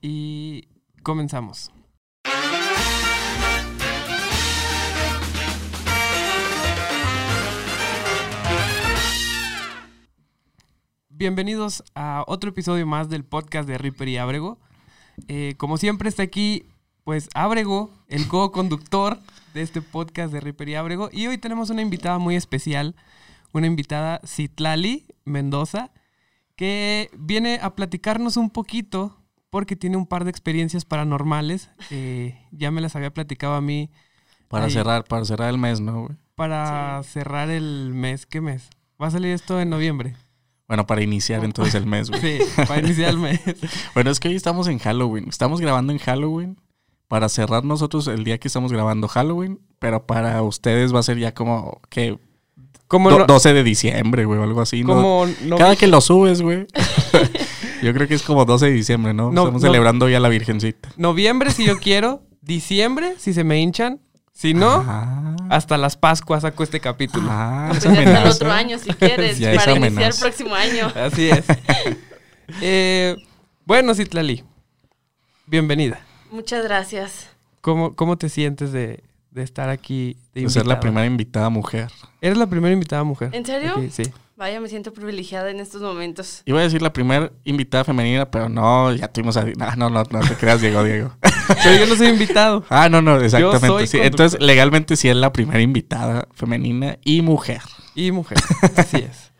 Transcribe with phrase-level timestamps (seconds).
[0.00, 0.68] y
[1.02, 1.70] comenzamos.
[11.08, 14.58] Bienvenidos a otro episodio más del podcast de Ripper y Abrego.
[15.28, 16.66] Eh, como siempre está aquí,
[17.04, 19.18] pues Abrego, el co-conductor
[19.54, 21.08] de este podcast de Ripper y Abrego.
[21.10, 22.96] Y hoy tenemos una invitada muy especial,
[23.54, 25.90] una invitada Citlali Mendoza,
[26.54, 29.16] que viene a platicarnos un poquito
[29.50, 31.70] porque tiene un par de experiencias paranormales.
[31.90, 33.90] Eh, ya me las había platicado a mí.
[34.48, 34.70] Para Ahí.
[34.72, 36.16] cerrar, para cerrar el mes, ¿no, güey?
[36.34, 38.26] Para cerrar el mes.
[38.26, 38.68] ¿Qué mes?
[39.00, 40.14] Va a salir esto en noviembre.
[40.68, 42.20] Bueno, para iniciar entonces el mes, güey.
[42.20, 43.40] Sí, para iniciar el mes.
[43.94, 45.28] Bueno, es que hoy estamos en Halloween.
[45.28, 46.60] Estamos grabando en Halloween
[47.08, 51.18] para cerrar nosotros el día que estamos grabando Halloween, pero para ustedes va a ser
[51.18, 52.18] ya como que
[52.88, 54.82] Como, do- no- 12 de diciembre, güey, o algo así.
[54.82, 54.94] ¿no?
[54.94, 56.66] como no- Cada que lo subes, güey.
[57.82, 59.24] Yo creo que es como 12 de diciembre, ¿no?
[59.32, 59.68] No, Estamos no.
[59.68, 60.88] celebrando ya la Virgencita.
[60.96, 64.00] noviembre si yo quiero, diciembre si se me hinchan,
[64.32, 67.28] si no, Ah, hasta las Pascuas saco este capítulo.
[67.30, 70.90] ah, Pues hasta el otro año si quieres, Ya para iniciar el próximo año.
[70.94, 71.44] Así es.
[72.60, 73.16] Eh,
[73.64, 74.44] bueno, Citlali,
[75.46, 76.00] bienvenida.
[76.30, 77.28] Muchas gracias.
[77.60, 79.02] ¿Cómo, cómo te sientes de,
[79.36, 80.16] de estar aquí?
[80.34, 81.92] De De ser la primera invitada mujer.
[82.20, 83.30] Eres la primera invitada mujer.
[83.32, 83.74] ¿En serio?
[83.76, 84.02] Aquí, sí.
[84.34, 86.42] Vaya, me siento privilegiada en estos momentos.
[86.46, 89.44] Iba a decir la primera invitada femenina, pero no, ya tuvimos a...
[89.44, 91.12] No, no, no, no te creas, Diego, Diego.
[91.62, 92.64] Pero yo no soy invitado.
[92.70, 93.66] Ah, no, no, exactamente.
[93.66, 93.96] soy sí.
[93.98, 94.06] conductor.
[94.06, 97.62] Entonces, legalmente sí es la primera invitada femenina y mujer.
[97.94, 98.36] Y mujer.
[98.76, 99.32] Así es.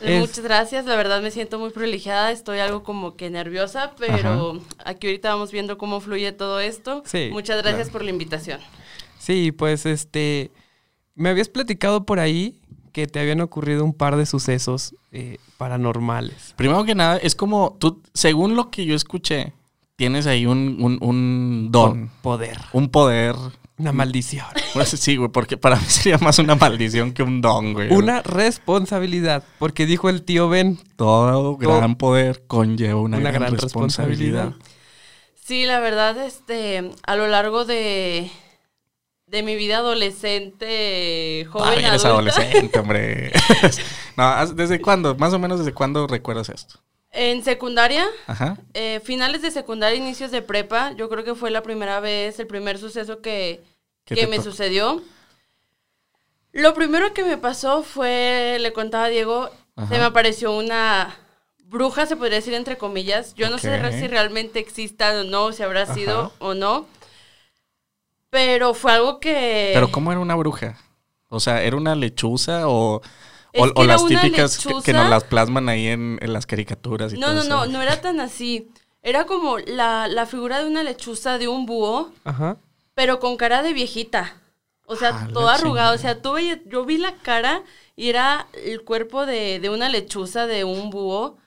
[0.00, 3.92] Eh, Es- Muchas gracias, la verdad me siento muy privilegiada, estoy algo como que nerviosa,
[3.98, 7.02] pero aquí ahorita vamos viendo cómo fluye todo esto.
[7.06, 7.92] Sí, Muchas gracias claro.
[7.92, 8.60] por la invitación.
[9.24, 10.50] Sí, pues este.
[11.14, 12.60] Me habías platicado por ahí
[12.92, 16.54] que te habían ocurrido un par de sucesos eh, paranormales.
[16.56, 19.52] Primero que nada, es como tú, según lo que yo escuché,
[19.96, 22.58] tienes ahí un, un, un don, Po- Poder.
[22.72, 23.34] un poder.
[23.78, 24.46] Una maldición.
[24.74, 27.92] Pues sí, güey, porque para mí sería más una maldición que un don, güey.
[27.92, 29.44] Una responsabilidad.
[29.60, 30.78] Porque dijo el tío Ben.
[30.96, 34.46] Todo gran poder conlleva una, Una gran, gran responsabilidad.
[34.46, 34.74] responsabilidad.
[35.44, 38.30] Sí, la verdad, este, a lo largo de,
[39.26, 43.32] de mi vida adolescente, joven, Todavía eres adulta, adolescente, hombre.
[44.16, 45.14] no, ¿haz- ¿desde cuándo?
[45.16, 46.78] Más o menos desde cuándo recuerdas esto.
[47.10, 48.58] en secundaria, Ajá.
[48.74, 52.46] Eh, finales de secundaria, inicios de prepa, yo creo que fue la primera vez, el
[52.46, 53.62] primer suceso que,
[54.04, 55.02] ¿Qué que me sucedió.
[56.52, 59.88] Lo primero que me pasó fue, le contaba a Diego, Ajá.
[59.88, 61.16] se me apareció una
[61.64, 63.34] bruja, se podría decir entre comillas.
[63.34, 65.94] Yo no sé si realmente exista o no, si habrá Ajá.
[65.94, 66.86] sido o no.
[68.34, 69.70] Pero fue algo que...
[69.74, 70.76] Pero ¿cómo era una bruja?
[71.28, 73.00] O sea, ¿era una lechuza o,
[73.56, 77.34] o, las típicas que- nos las plasman ahí en, en las caricaturas y No, todo
[77.36, 77.48] no, eso?
[77.50, 78.68] no, no era tan así.
[79.02, 82.10] Era como la, la figura de una lechuza, de un búho.
[82.24, 82.56] Ajá.
[82.94, 84.34] pero con cara de viejita.
[84.86, 85.92] O sea, Ah, toda arrugada.
[85.94, 86.36] O sea, tú
[86.66, 87.62] yo vi la cara
[87.94, 91.38] y era el cuerpo de, de una lechuza, de un búho,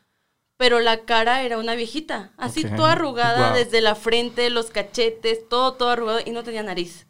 [0.57, 2.31] pero la cara era una viejita.
[2.37, 7.07] Así toda arrugada, desde la frente, los cachetes, todo, todo arrugado y no tenía nariz.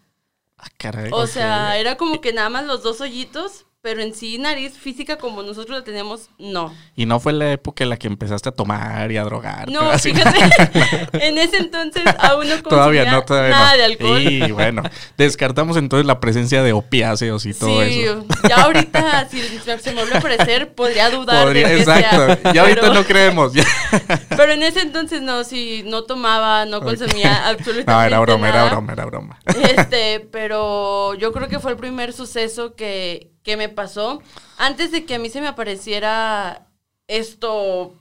[0.58, 1.10] Ah, caray.
[1.14, 5.16] O sea, era como que nada más los dos hoyitos, pero en sí nariz física
[5.18, 6.74] como nosotros la tenemos, no.
[6.98, 9.72] Y no fue la época en la que empezaste a tomar y a drogar.
[9.72, 10.38] No, fíjate,
[11.26, 13.78] en ese entonces aún no consumía Todavía no, todavía nada no.
[13.78, 14.22] de alcohol.
[14.22, 14.84] Y bueno,
[15.18, 18.26] descartamos entonces la presencia de opiáceos y todo sí, eso.
[18.50, 22.42] ya ahorita si se me vuelve a aparecer podría dudar Podría- de que exacto.
[22.42, 23.54] sea, ya ahorita pero- no creemos.
[23.54, 23.64] ya.
[24.36, 28.62] Pero en ese entonces no, sí, no tomaba, no consumía absolutamente No, era broma, nada.
[28.64, 29.40] era broma, era broma.
[29.46, 34.22] Este, pero yo creo que fue el primer suceso que, que me pasó.
[34.58, 36.68] Antes de que a mí se me apareciera
[37.08, 37.94] esto,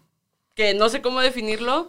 [0.56, 1.88] que no sé cómo definirlo,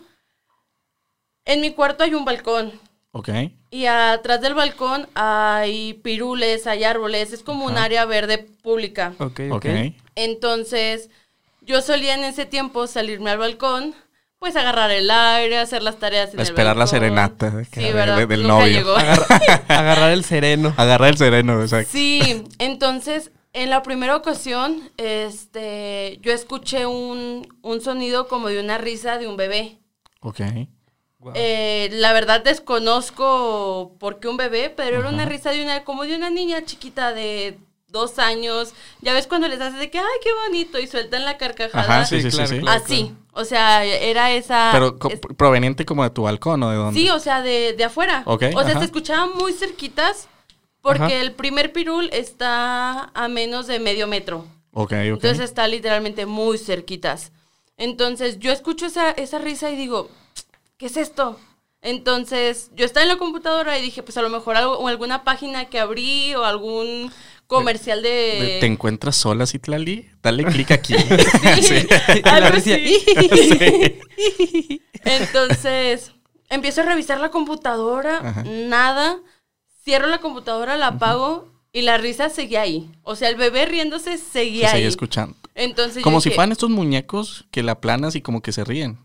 [1.44, 2.72] en mi cuarto hay un balcón.
[3.14, 3.30] Ok.
[3.72, 9.14] Y atrás del balcón hay pirules, hay árboles, es como un área verde pública.
[9.18, 9.56] Ok, ok.
[9.56, 9.66] Ok.
[10.14, 11.10] Entonces,
[11.62, 13.96] yo solía en ese tiempo salirme al balcón,
[14.38, 17.00] pues agarrar el aire, hacer las tareas en A el esperar la balcón.
[17.00, 18.18] serenata Sí, de- ¿verdad?
[18.18, 18.68] de- del Nunca novio.
[18.72, 18.96] llegó.
[19.68, 20.76] Agarrar el sereno.
[20.78, 21.90] Agarrar el sereno, exacto.
[21.92, 23.32] Sí, entonces,
[23.64, 29.28] en la primera ocasión, este, yo escuché un, un sonido como de una risa de
[29.28, 29.80] un bebé.
[30.22, 30.42] Ok.
[31.20, 31.34] Guau.
[31.36, 36.04] Eh, la verdad desconozco por qué un bebé, pero era una risa de una, como
[36.04, 37.58] de una niña chiquita de
[37.88, 38.74] dos años.
[39.02, 41.84] Ya ves cuando les haces de que, ay, qué bonito, y sueltan la carcajada.
[41.84, 42.60] Ajá, sí, sí, sí, claro, sí.
[42.60, 42.84] claro.
[42.84, 44.70] Así, o sea, era esa...
[44.74, 47.00] Pero co- es- proveniente como de tu balcón o de dónde?
[47.00, 48.24] sí, o sea, de, de afuera.
[48.26, 48.80] Ok, o sea, ajá.
[48.80, 50.28] se escuchaban muy cerquitas
[50.88, 51.22] porque Ajá.
[51.22, 54.46] el primer pirul está a menos de medio metro.
[54.72, 54.94] Ok, ok.
[54.94, 57.34] Entonces está literalmente muy cerquitas.
[57.76, 60.10] Entonces yo escucho esa, esa risa y digo,
[60.78, 61.38] ¿qué es esto?
[61.82, 65.26] Entonces, yo estaba en la computadora y dije, pues a lo mejor algo, o alguna
[65.26, 67.12] página que abrí o algún
[67.48, 68.58] comercial de...
[68.62, 70.10] ¿Te encuentras sola, Citlali?
[70.24, 70.96] Dale clic aquí.
[71.62, 71.86] Sí,
[72.24, 72.58] algo.
[75.04, 76.14] Entonces,
[76.50, 78.44] empiezo a revisar la computadora, Ajá.
[78.46, 79.20] nada.
[79.88, 82.92] Cierro la computadora, la apago y la risa seguía ahí.
[83.04, 84.74] O sea, el bebé riéndose Se seguía ahí.
[84.74, 85.34] seguía escuchando.
[85.56, 89.00] Entonces, Como si dije, fueran estos muñecos que la planas y como que se ríen.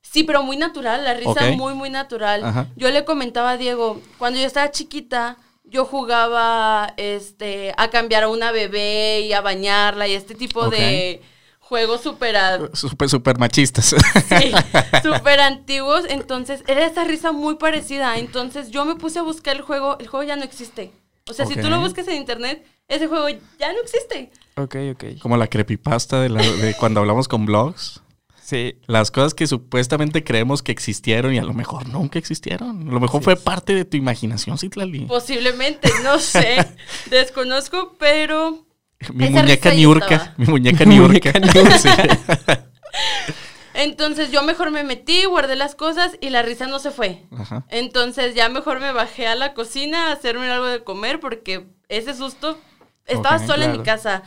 [0.00, 1.56] Sí, pero muy natural, la risa Ok.
[1.58, 2.42] muy, muy natural.
[2.42, 2.68] Ajá.
[2.74, 8.28] Yo le comentaba a Diego, cuando yo estaba chiquita, yo jugaba este, a cambiar a
[8.28, 11.20] una bebé y a bañarla y este tipo de
[11.68, 13.86] juegos súper a- Súper, súper machistas.
[14.28, 14.52] sí,
[15.02, 16.04] súper antiguos.
[16.08, 18.18] Entonces, era esa risa muy parecida.
[18.18, 19.96] Entonces, yo me puse a buscar el juego.
[19.98, 20.92] El juego ya no existe.
[21.28, 23.28] O sea, si tú lo buscas en internet, ese juego
[23.58, 24.30] ya no existe.
[24.56, 25.04] Ok, ok.
[25.20, 28.00] como la creepypasta de, la- de cuando hablamos con blogs.
[28.42, 28.76] Sí.
[28.86, 32.88] Las cosas que supuestamente creemos que existieron y a lo mejor nunca existieron.
[32.90, 35.06] A lo mejor fue parte de tu imaginación, Citlali.
[35.06, 36.56] Posiblemente, no sé.
[37.10, 38.66] Desconozco, pero
[39.12, 40.34] Mi muñeca Niurka.
[40.36, 41.32] Mi muñeca Niurka.
[41.78, 41.88] Sí.
[43.74, 47.24] Entonces yo mejor me metí, guardé las cosas y la risa no se fue.
[47.36, 47.64] Ajá.
[47.68, 52.14] Entonces ya mejor me bajé a la cocina a hacerme algo de comer porque ese
[52.14, 52.58] susto
[53.06, 54.22] estaba Ok, sola en mi casa.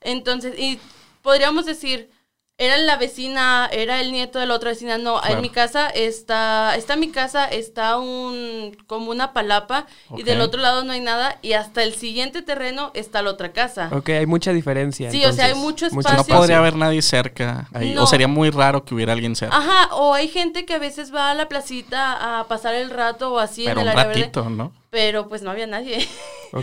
[0.00, 0.78] Entonces, y
[1.22, 2.10] podríamos decir,
[2.58, 4.96] era la vecina, era el nieto de la otra vecina.
[4.96, 5.34] No, Claro.
[5.34, 9.86] en mi casa está, está mi casa, está un, como una palapa
[10.16, 13.52] y del otro lado no hay nada y hasta el siguiente terreno está la otra
[13.52, 13.90] casa.
[13.92, 15.10] Ok, hay mucha diferencia.
[15.10, 16.34] Sí, o sea, hay mucho No espacio.
[16.34, 17.92] podría haber nadie cerca ahí.
[17.92, 18.04] No.
[18.04, 19.56] O sería muy raro que hubiera alguien cerca.
[19.56, 23.34] Ajá, o hay gente que a veces va a la placita a pasar el rato
[23.34, 24.20] o así pero en un el área verde.
[24.22, 24.72] ratito, ¿no?
[24.90, 26.08] Pero pues no había nadie.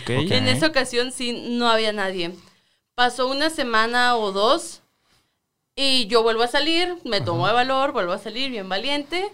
[0.08, 2.32] En esa ocasión sí, no había nadie.
[2.96, 4.82] Pasó una semana o dos
[5.76, 9.32] y yo vuelvo a salir, me tomo de valor, vuelvo a salir bien valiente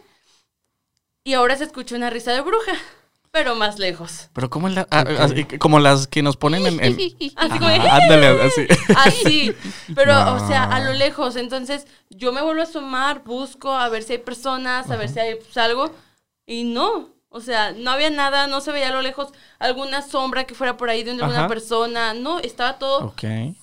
[1.24, 2.72] y ahora se escucha una risa de bruja,
[3.32, 4.30] pero más lejos.
[4.34, 6.84] Pero como, la, ah, así- como las que nos ponen en...
[6.84, 6.94] en-
[7.36, 8.68] Así como, Ajá, ándale, así.
[8.96, 9.54] así,
[9.96, 10.36] pero No.
[10.36, 11.36] o sea, a lo lejos.
[11.36, 15.20] Entonces yo me vuelvo a asomar, busco a ver si hay personas, a ver si
[15.20, 15.92] hay pues, algo
[16.46, 17.10] y no.
[17.32, 19.28] O sea, no había nada, no se veía a lo lejos
[19.60, 21.48] alguna sombra que fuera por ahí de alguna Ajá.
[21.48, 22.16] persona.
[22.16, 23.14] No, estaba todo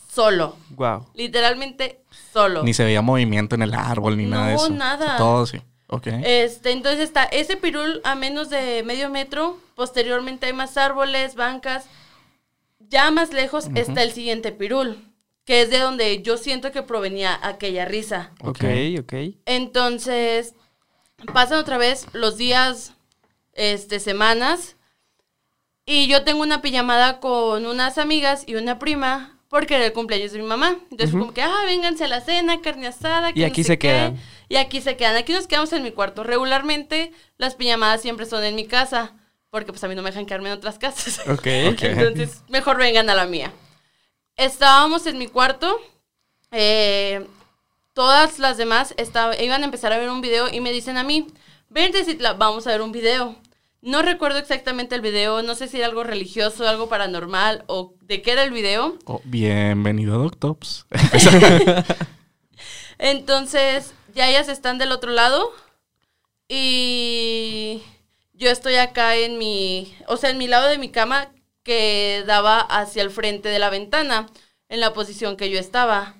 [0.09, 0.57] solo.
[0.71, 1.09] Wow.
[1.15, 2.01] Literalmente
[2.37, 2.63] solo.
[2.63, 4.71] Ni se veía movimiento en el árbol ni nada de No, eso.
[4.75, 5.17] nada.
[5.17, 5.63] Todo sí.
[5.89, 6.09] Ok.
[6.23, 9.59] Este, entonces está ese pirul a menos de medio metro.
[9.75, 11.87] Posteriormente hay más árboles, bancas.
[12.79, 14.99] Ya más lejos está el siguiente pirul,
[15.45, 18.33] que es de donde yo siento que provenía aquella risa.
[18.43, 18.65] Ok,
[19.01, 19.15] ok.
[19.47, 20.55] Entonces,
[21.33, 22.93] pasan otra vez los días,
[23.55, 24.77] este, semanas.
[25.87, 30.33] Y yo tengo una pijamada con unas amigas y una prima porque era el cumpleaños
[30.33, 30.77] de mi mamá.
[30.91, 33.33] Entonces, como que, ah, vénganse a la cena, carne asada.
[33.33, 33.89] que Y no aquí sé se qué".
[33.89, 34.21] quedan.
[34.49, 35.17] Y aquí se quedan.
[35.17, 36.23] Aquí nos quedamos en mi cuarto.
[36.25, 39.13] Regularmente, las pijamadas siempre son en mi casa
[39.51, 41.21] porque pues a mí no me dejan quedarme en otras casas.
[41.29, 41.47] Ok.
[41.73, 41.83] Ok.
[41.83, 43.53] Entonces, mejor vengan a la mía.
[44.37, 45.81] Estábamos en mi cuarto.
[46.53, 47.27] eh,
[47.95, 51.03] todas las demás estaba- iban a empezar a ver un video y me dicen a
[51.03, 51.27] mí,
[51.71, 53.37] vente Citla, vamos a ver un video.
[53.87, 58.21] No recuerdo exactamente el video, no sé si era algo religioso, algo paranormal o de
[58.21, 58.99] qué era el video.
[59.05, 60.87] Oh, bienvenido a Doctops.
[62.99, 65.53] Entonces, ya ellas están del otro lado
[66.49, 67.81] y
[68.33, 71.29] yo estoy acá en mi, o sea, en mi lado de mi cama
[71.63, 74.27] que daba hacia el frente de la ventana,
[74.69, 76.17] en la posición que yo estaba.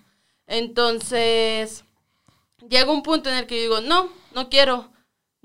[0.47, 1.83] Entonces,
[2.71, 4.93] llega un punto en el que yo digo, no, no quiero,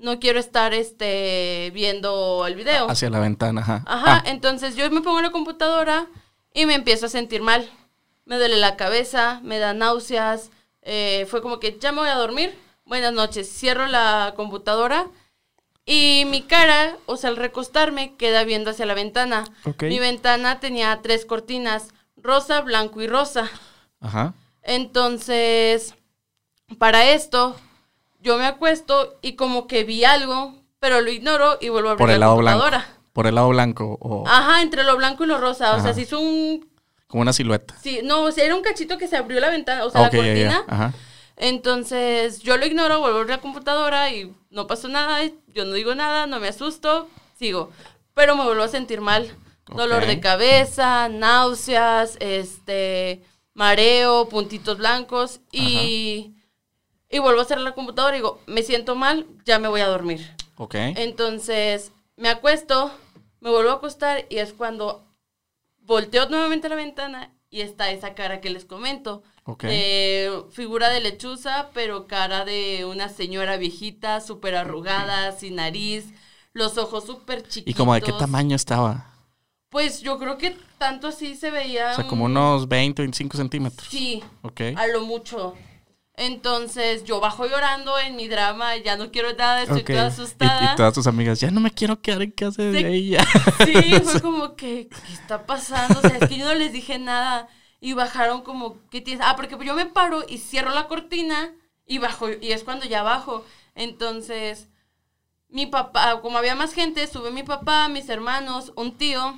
[0.02, 2.90] no quiero estar este, viendo el video.
[2.90, 3.82] Hacia la ventana, ajá.
[3.86, 6.06] Ajá, Ah, entonces yo me pongo en la computadora
[6.52, 7.68] y me empiezo a sentir mal.
[8.26, 10.50] Me duele la cabeza, me da náuseas.
[10.82, 12.56] eh, fue como que ya me voy a dormir.
[12.84, 13.48] Buenas noches.
[13.50, 15.06] Cierro la computadora
[15.86, 19.44] y mi cara, o sea, al recostarme, queda viendo hacia la ventana.
[19.64, 19.84] Ok.
[19.84, 23.48] Mi ventana tenía tres cortinas, rosa, blanco y rosa.
[24.00, 24.34] Ajá.
[24.62, 25.94] Entonces,
[26.78, 27.56] para esto,
[28.22, 32.02] yo me acuesto y como que vi algo, pero lo ignoro y vuelvo a abrir
[32.04, 32.60] Por el la lado blanco.
[32.60, 32.96] computadora.
[33.12, 35.76] Por el lado blanco o Ajá, entre lo blanco y lo rosa.
[35.76, 36.66] O sea, se hizo un.
[37.06, 37.74] como una silueta.
[37.82, 40.10] Sí, no, o sea, era un cachito que se abrió la ventana, o sea, la
[40.10, 40.64] cortina.
[40.66, 40.94] Ajá.
[41.36, 45.18] Entonces, yo lo ignoro, vuelvo a abrir la computadora y no pasó nada.
[45.48, 47.70] Yo no digo nada, no me asusto, sigo.
[48.14, 49.30] Pero me vuelvo a sentir mal.
[49.66, 53.22] Dolor de cabeza, náuseas, este,
[53.54, 56.34] mareo, puntitos blancos y.
[57.12, 59.86] Y vuelvo a cerrar la computadora y digo, me siento mal, ya me voy a
[59.86, 60.34] dormir.
[60.56, 60.74] Ok.
[60.74, 62.90] Entonces me acuesto,
[63.40, 65.04] me vuelvo a acostar y es cuando
[65.78, 69.22] volteo nuevamente a la ventana y está esa cara que les comento.
[69.44, 69.64] Ok.
[69.68, 76.06] Eh, figura de lechuza, pero cara de una señora viejita, súper arrugada, sin nariz,
[76.54, 77.70] los ojos súper chiquitos.
[77.70, 79.12] ¿Y como de qué tamaño estaba?
[79.68, 81.92] Pues yo creo que tanto así se veía.
[81.92, 83.88] O sea, como unos 20, 25 centímetros.
[83.90, 84.60] Sí, Ok.
[84.76, 85.54] a lo mucho.
[86.26, 90.72] Entonces yo bajo llorando en mi drama, ya no quiero nada, estoy toda asustada.
[90.72, 93.24] y todas tus amigas, ya no me quiero quedar en casa de ella.
[93.66, 93.74] Sí,
[94.04, 95.98] fue como que, ¿qué está pasando?
[95.98, 97.48] O sea, es que yo no les dije nada.
[97.80, 99.26] Y bajaron como, ¿qué tienes?
[99.26, 101.52] Ah, porque yo me paro y cierro la cortina
[101.84, 103.44] y bajo, y es cuando ya bajo.
[103.74, 104.68] Entonces,
[105.48, 109.36] mi papá, como había más gente, sube mi papá, mis hermanos, un tío,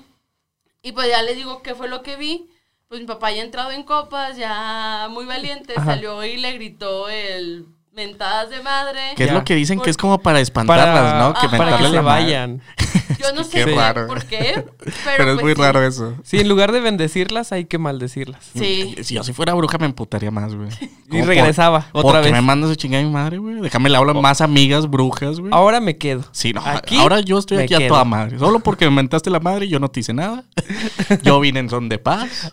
[0.83, 2.51] y pues ya les digo qué fue lo que vi.
[2.89, 5.93] Pues mi papá ya entrado en copas, ya muy valiente, Ajá.
[5.93, 9.01] salió y le gritó el mentadas de madre.
[9.17, 11.35] Que es lo que dicen que es como para espantarlas, Para, ¿no?
[11.35, 12.61] Que para que se vayan.
[13.21, 14.07] Yo no sé raro.
[14.07, 15.61] por qué, pero, Pero es pues muy sí.
[15.61, 16.15] raro eso.
[16.25, 18.45] Sí, en lugar de bendecirlas, hay que maldecirlas.
[18.57, 18.95] Sí.
[19.03, 20.69] Si yo si fuera bruja me emputaría más, güey.
[21.11, 22.33] Y regresaba por- otra vez.
[22.33, 23.61] me mandas a chingar a mi madre, güey?
[23.61, 25.53] Déjame le hablo a más amigas brujas, güey.
[25.53, 26.25] Ahora me quedo.
[26.33, 28.39] Sí, no, Aquí ahora yo estoy aquí a toda madre.
[28.39, 30.45] Solo porque me mentaste la madre y yo no te hice nada.
[31.23, 32.53] Yo vine en son de paz.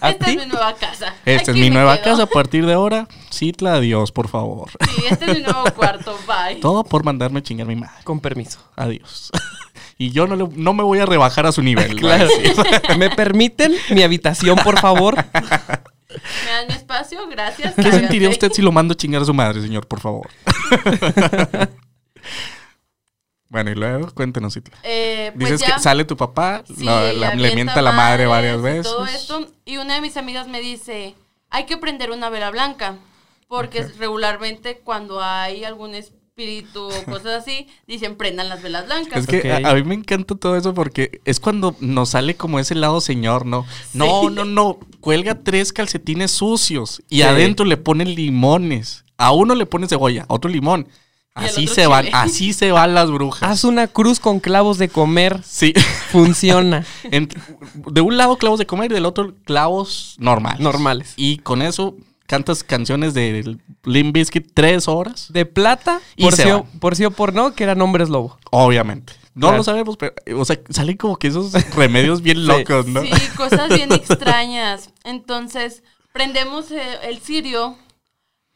[0.00, 1.14] ¿A Esta es mi nueva casa.
[1.24, 2.04] Esta Aquí es mi nueva quedo.
[2.12, 2.22] casa.
[2.24, 4.70] A partir de ahora, citla adiós, por favor.
[4.94, 6.16] Sí, este es mi nuevo cuarto.
[6.26, 6.60] Bye.
[6.60, 8.02] Todo por mandarme a chingar a mi madre.
[8.04, 8.58] Con permiso.
[8.76, 9.30] Adiós.
[9.96, 11.96] Y yo no, le- no me voy a rebajar a su nivel.
[12.00, 12.28] Claro.
[12.98, 15.16] ¿Me permiten mi habitación, por favor?
[15.16, 17.26] ¿Me dan mi espacio?
[17.28, 17.74] Gracias.
[17.74, 18.00] ¿Qué cállate.
[18.00, 20.28] sentiría usted si lo mando a chingar a su madre, señor, por favor?
[23.48, 24.56] bueno, y luego, cuéntenos.
[24.82, 27.92] Eh, pues Dices ya, que sale tu papá, sí, la- la- le mienta a la
[27.92, 28.84] madre varias veces.
[28.84, 29.46] Todo esto.
[29.64, 31.14] Y una de mis amigas me dice,
[31.50, 32.96] hay que prender una vela blanca.
[33.46, 35.94] Porque regularmente cuando hay algún
[36.44, 39.20] espíritu o cosas así, dicen prendan las velas blancas.
[39.20, 42.58] Es que a, a mí me encanta todo eso porque es cuando nos sale como
[42.58, 43.64] ese lado señor, ¿no?
[43.92, 44.34] No, Sí.
[44.34, 44.78] no, no.
[45.00, 47.22] Cuelga tres calcetines sucios y Sí.
[47.22, 49.04] adentro le ponen limones.
[49.16, 50.88] A uno le ponen cebolla, a otro limón.
[51.36, 53.48] Así otro se van, así se van las brujas.
[53.48, 55.40] Haz una cruz con clavos de comer.
[55.44, 55.72] Sí.
[56.10, 56.84] Funciona.
[57.12, 57.28] En-
[57.74, 60.58] de un lado clavos de comer y del otro clavos normales.
[60.60, 61.12] Normales.
[61.16, 61.94] Y con eso
[62.26, 65.32] cantas canciones de Limp Bizkit tres horas.
[65.32, 66.60] De plata, Y por se sí, van.
[66.60, 68.38] o, por sí o por no, que eran hombres lobo.
[68.50, 69.12] Obviamente.
[69.34, 69.56] No Claro.
[69.58, 72.44] lo sabemos, pero, o sea, salen como que esos remedios bien Sí.
[72.44, 73.02] locos, ¿no?
[73.02, 74.90] Sí, cosas bien extrañas.
[75.02, 77.76] Entonces, prendemos eh, el cirio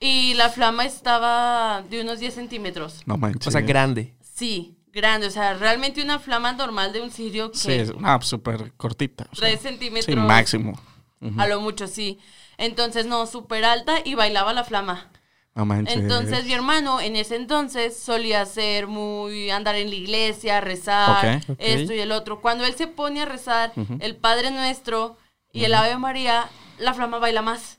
[0.01, 3.03] y la flama estaba de unos 10 centímetros.
[3.07, 3.49] No manches.
[3.49, 4.15] O sea, grande.
[4.37, 5.27] Sí, grande.
[5.27, 9.27] O sea, realmente una flama normal de un cirio que Sí, es una súper cortita.
[9.33, 10.05] o sea, 3 centímetros.
[10.07, 10.81] sí, máximo.
[11.37, 12.21] A lo mucho, sí.
[12.59, 15.11] Entonces, no, súper alta y bailaba la flama.
[15.55, 15.97] No manches.
[15.97, 21.95] Entonces, mi hermano en ese entonces solía ser muy andar en la iglesia, rezar, esto
[21.95, 22.41] y el otro.
[22.41, 25.17] Cuando él se pone a rezar el Padre Nuestro
[25.53, 26.49] y el Ave María,
[26.79, 27.78] la flama baila más.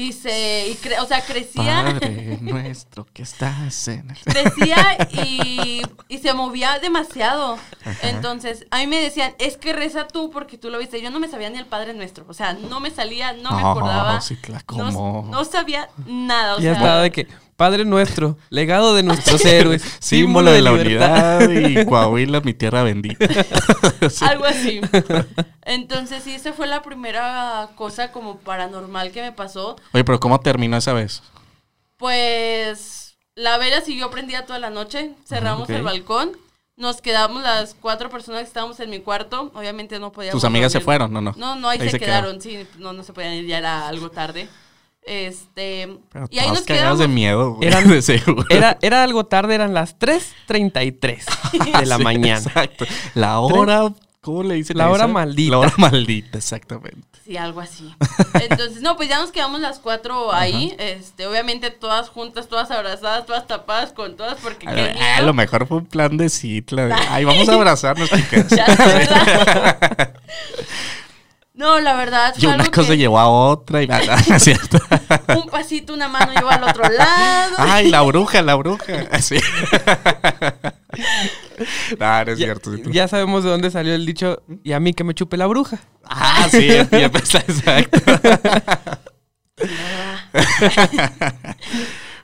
[0.00, 4.16] Y se, y cre- o sea, crecía, Padre nuestro que estás en el...
[4.18, 7.58] crecía y, y se movía demasiado.
[8.02, 11.02] Entonces, a mí me decían, es que reza tú porque tú lo viste.
[11.02, 12.24] Yo no me sabía ni el Padre Nuestro.
[12.28, 14.20] O sea, no me salía, no me No, acordaba.
[14.20, 15.28] sí, claro, no, ¿cómo?
[15.30, 16.54] no sabía nada.
[16.56, 17.26] O ya sea, estaba de que,
[17.60, 21.42] Padre nuestro, legado de nuestros héroes, Símbolo de la libertad".
[21.42, 23.26] unidad y Coahuila, mi tierra bendita.
[24.08, 24.24] Sí.
[24.24, 24.80] Algo así.
[25.66, 29.76] Entonces, sí, esa fue la primera cosa como paranormal que me pasó.
[29.92, 31.22] Oye, pero ¿cómo terminó esa vez?
[31.98, 35.12] Pues la vela siguió prendida toda la noche.
[35.26, 36.32] Cerramos el balcón.
[36.78, 39.52] Nos quedamos las cuatro personas que estábamos en mi cuarto.
[39.54, 40.40] Obviamente no podíamos.
[40.40, 41.34] ¿Tus amigas se fueron o no?
[41.36, 42.40] No, no, ahí, Ahí se, se quedaron.
[42.40, 44.48] Sí, no, no se podían ir, ya era algo tarde.
[45.06, 45.98] Este.
[46.12, 46.98] Pero y ahí nos quedamos.
[46.98, 47.68] de miedo, güey.
[47.68, 48.44] Eran- de seguro.
[48.50, 51.24] Era, era algo tarde, eran las 3.33
[51.80, 52.38] de la Sí, mañana.
[52.38, 52.84] Exacto.
[53.14, 54.76] La hora, ¿cómo le dicen?
[54.78, 55.12] La hora esa?
[55.12, 55.50] maldita.
[55.52, 57.00] La hora maldita, exactamente.
[57.24, 57.88] Sí, algo así.
[58.40, 60.74] Entonces, no, pues ya nos quedamos las cuatro ahí.
[60.78, 65.22] Este, obviamente todas juntas, todas abrazadas, todas tapadas con todas, porque A, qué lo- a
[65.22, 66.88] lo mejor fue un plan de citla.
[67.08, 68.48] Ay, vamos a abrazarnos, chicas.
[68.48, 68.66] Ya.
[71.60, 72.34] No, la verdad.
[72.38, 74.78] Y una cosa que llevó a otra y nada, ¿no es cierto?
[75.36, 77.54] Un pasito, una mano lleva al otro lado.
[77.58, 79.04] Ay, la bruja, la bruja.
[79.10, 79.38] Así.
[81.98, 82.70] No, no es Ya, cierto.
[82.90, 85.78] ya sabemos de dónde salió el dicho, y a mí que me chupe la bruja.
[86.04, 88.00] Ah, sí, ya empezó, exacto.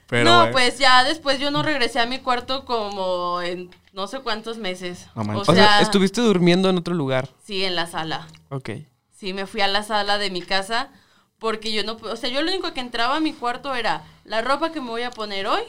[0.09, 0.53] Pero no, bueno.
[0.53, 5.09] pues ya después yo no regresé a mi cuarto como en no sé cuántos meses.
[5.15, 7.29] No o sea, estuviste durmiendo en otro lugar.
[7.45, 8.27] sí, en la sala.
[8.49, 8.71] Ok.
[9.19, 10.91] Sí, me fui a la sala de mi casa
[11.39, 14.43] porque yo no, o sea, yo lo único que entraba a mi cuarto era la
[14.43, 15.63] ropa que me voy a poner hoy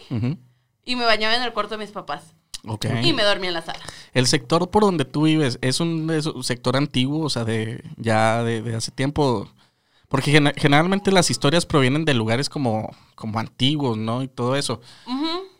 [0.83, 2.33] y me bañaba en el cuarto de mis papás
[2.65, 2.85] Ok.
[3.03, 3.79] y me dormía en la sala.
[4.13, 7.83] El sector por donde tú vives es un, es un sector antiguo, o sea, de
[7.97, 9.49] ya de, de hace tiempo.
[10.09, 14.23] Porque gene- generalmente las historias provienen de lugares como, como antiguos, ¿no?
[14.23, 14.79] Y todo eso.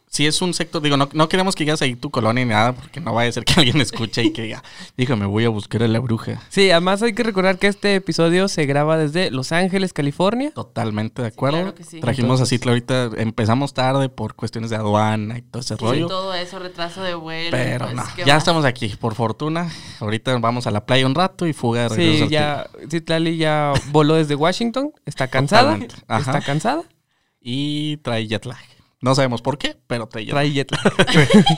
[0.10, 2.72] Si es un sector, digo, no, no queremos que digas ahí tu colonia ni nada,
[2.74, 4.64] porque no vaya a ser que alguien escuche y que diga,
[4.96, 6.42] dígame, voy a buscar a la bruja.
[6.50, 10.52] Sí, además hay que recordar que este episodio se graba desde Los Ángeles, California.
[10.56, 11.58] Totalmente de acuerdo.
[11.60, 12.00] claro que sí.
[12.00, 15.82] Trajimos Entonces- a Citla ahorita, empezamos tarde por cuestiones de aduana y todo ese Sí,
[15.84, 16.08] rollo.
[16.08, 17.52] todo eso, retraso de vuelo.
[17.52, 18.44] Pero pues, no, ¿qué ya más?
[18.44, 19.70] estamos aquí, por fortuna.
[20.00, 23.74] Ahorita vamos a la playa un rato y fuga de regreso Sí, ya Citlali ya
[23.92, 25.96] voló desde Washington, está cansada, Totalmente.
[26.08, 26.32] Ajá.
[26.32, 26.84] está cansada,
[27.42, 28.58] Y trae jet lag.
[29.02, 30.28] No sabemos por qué, pero lag.
[30.30, 30.94] trae jet lag.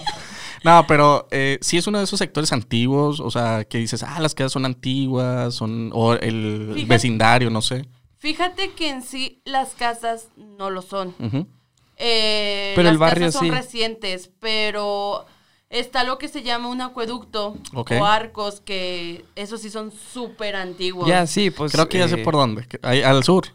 [0.62, 4.19] No, pero eh, sí es uno de esos sectores antiguos, o sea, que dices, ah,
[4.19, 7.88] las casas son antiguas, son, o el Fíjate- vecindario, no sé.
[8.17, 11.15] Fíjate que en sí las casas no lo son.
[11.96, 13.51] Eh, Pero las el barrio casas son sí.
[13.51, 15.25] recientes, pero
[15.69, 21.08] está lo que se llama un acueducto o arcos, que esos sí son súper antiguos.
[21.08, 21.72] Ya, sí, pues.
[21.72, 22.67] Creo que ya sé eh, por dónde.
[22.67, 23.46] que- ahí, al sur.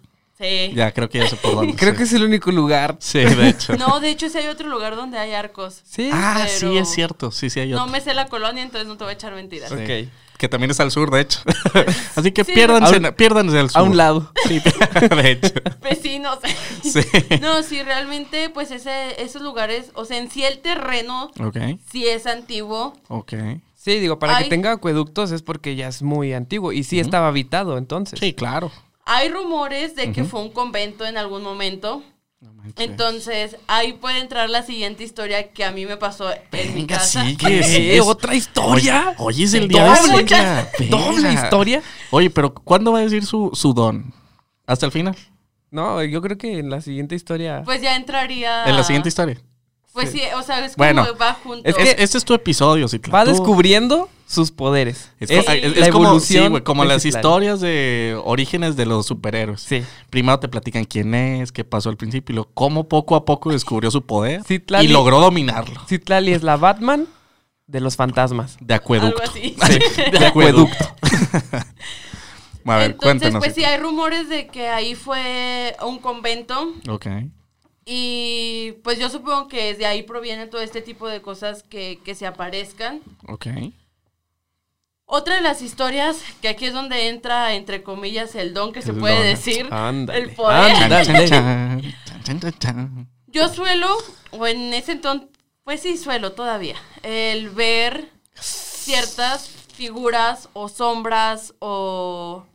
[0.45, 0.73] Sí.
[0.75, 1.75] Ya, creo que ya sé por dónde.
[1.75, 1.97] Creo sí.
[1.99, 2.97] que es el único lugar.
[3.01, 3.77] Sí, de hecho.
[3.77, 5.81] No, de hecho sí hay otro lugar donde hay arcos.
[5.85, 6.11] Sí.
[6.13, 7.31] ah, pero- sí, es cierto.
[7.31, 7.93] Sí, sí hay No otro.
[7.93, 9.71] me sé la colonia, entonces no te voy a echar mentiras.
[9.71, 9.77] Sí.
[9.77, 10.09] Ok.
[10.37, 11.41] Que también es al sur, de hecho.
[12.17, 12.53] Así que Sí.
[12.53, 13.81] piérdanse, un- piérdanse al sur.
[13.81, 14.33] A un lado.
[14.49, 14.61] Sí,
[15.17, 15.53] de hecho.
[15.81, 16.39] Vecinos.
[16.83, 17.01] Sí.
[17.41, 21.57] No, sí, realmente, pues ese, esos lugares, o sea, en sí el terreno Ok,
[21.91, 22.95] sí es antiguo.
[23.09, 23.33] ok.
[23.77, 27.29] Sí, digo, para que tenga acueductos es porque ya es muy antiguo y sí estaba
[27.29, 28.19] habitado entonces.
[28.19, 28.73] Sí, claro.
[29.07, 32.03] Hay rumores de que fue un convento en algún momento.
[32.41, 32.51] No.
[32.77, 37.25] Entonces, ahí puede entrar la siguiente historia que a mí me pasó en mi casa.
[37.39, 37.63] ¿Qué?
[37.63, 38.01] sigue.
[38.01, 39.15] ¿Otra historia?
[39.19, 40.19] Hoy es el día de Doble.
[40.19, 40.69] Citla.
[40.91, 41.45] ¿Doble Venga.
[41.45, 41.83] historia?
[42.11, 44.13] Oye, pero ¿cuándo va a decir su, su don?
[44.67, 45.17] ¿Hasta el final?
[45.71, 47.63] No, yo creo que en la siguiente historia.
[47.65, 48.65] Pues ya entraría.
[48.67, 49.39] En la siguiente historia.
[49.93, 51.69] Pues sí, o sea, es como Bueno, va junto.
[51.69, 53.13] es que- Es- este es tu episodio, Citla.
[53.13, 55.11] va Tú- descubriendo sus poderes.
[55.21, 56.45] Es, Es, es- la es como, evolución.
[56.45, 59.61] sí, güey, como de las historias de orígenes de los superhéroes.
[59.61, 59.83] Sí.
[60.11, 63.51] Primero te platican quién es, qué pasó al principio, y luego cómo poco a poco
[63.53, 65.81] descubrió su poder Citlali- y logró dominarlo.
[65.87, 67.07] Citlali es la Batman
[67.67, 68.57] de los fantasmas.
[68.61, 69.23] De algo acueducto.
[70.19, 70.85] De acueducto.
[72.67, 73.39] A ver, Entonces, cuéntanos.
[73.45, 76.73] pues sí, hay rumores de que ahí fue un convento.
[76.89, 77.07] Ok.
[77.85, 82.15] Y pues yo supongo que de ahí proviene todo este tipo de cosas que, que
[82.15, 83.01] se aparezcan.
[83.29, 83.47] Ok.
[85.07, 88.95] Otra de las historias, que aquí es donde entra, entre comillas, el don que se
[88.95, 89.25] puede don.
[89.25, 90.75] decir, Ándale, el poder.
[93.27, 93.89] Yo suelo,
[94.31, 95.29] o en ese entonces,
[95.63, 102.47] pues sí suelo todavía, el ver ciertas figuras o sombras o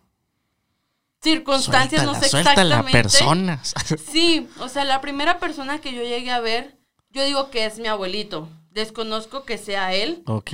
[1.22, 2.92] circunstancias, no sé exactamente.
[2.92, 3.74] personas.
[4.12, 6.78] Sí, o sea, la primera persona que yo llegué a ver,
[7.12, 8.50] yo digo que es mi abuelito.
[8.72, 10.52] Desconozco que sea él, ok.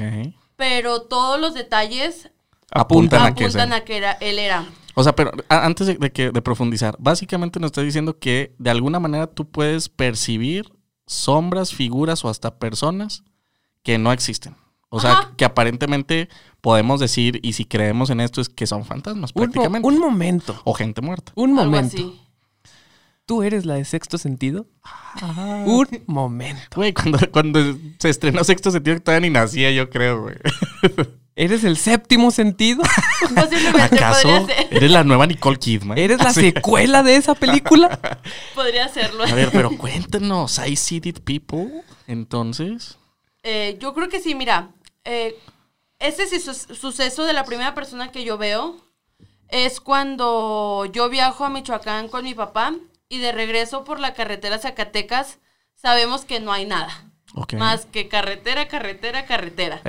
[0.55, 2.29] Pero todos los detalles
[2.71, 3.77] Apuntan a que apuntan sea.
[3.77, 4.65] a que era, él era.
[4.95, 8.69] O sea, pero antes de, de que, de profundizar, básicamente nos está diciendo que de
[8.69, 10.71] alguna manera tú puedes percibir
[11.05, 13.23] sombras, figuras o hasta personas
[13.83, 14.55] que no existen.
[14.89, 15.33] O sea, Ajá.
[15.35, 16.29] que aparentemente
[16.61, 19.87] podemos decir, y si creemos en esto, es que son fantasmas Un, mo- prácticamente.
[19.87, 20.59] un momento.
[20.63, 21.33] o gente muerta.
[21.35, 22.13] Un Algo momento.
[23.25, 24.67] ¿Tú eres la de sexto sentido?
[25.65, 26.61] Un momento.
[26.75, 27.59] Güey, cuando, cuando
[27.99, 30.35] se estrenó Sexto Sentido, todavía ni nacía, yo creo, güey.
[31.35, 32.83] ¿Eres el séptimo sentido?
[33.35, 34.67] Posiblemente ¿Acaso podría ser.
[34.71, 35.97] eres la nueva Nicole Kidman?
[35.97, 36.51] ¿Eres la Así.
[36.51, 37.99] secuela de esa película?
[38.55, 39.23] Podría serlo.
[39.25, 41.81] A ver, pero cuéntanos, ¿hay seated people?
[42.07, 42.97] Entonces,
[43.43, 44.69] Eh, yo creo que sí, mira.
[45.03, 45.35] eh,
[45.99, 48.77] este sí su- suceso de la primera persona que yo veo
[49.49, 52.73] es cuando yo viajo a Michoacán con mi papá
[53.09, 55.39] y de regreso por la carretera Zacatecas
[55.75, 57.11] sabemos que no hay nada.
[57.57, 59.81] Más que carretera, carretera, carretera.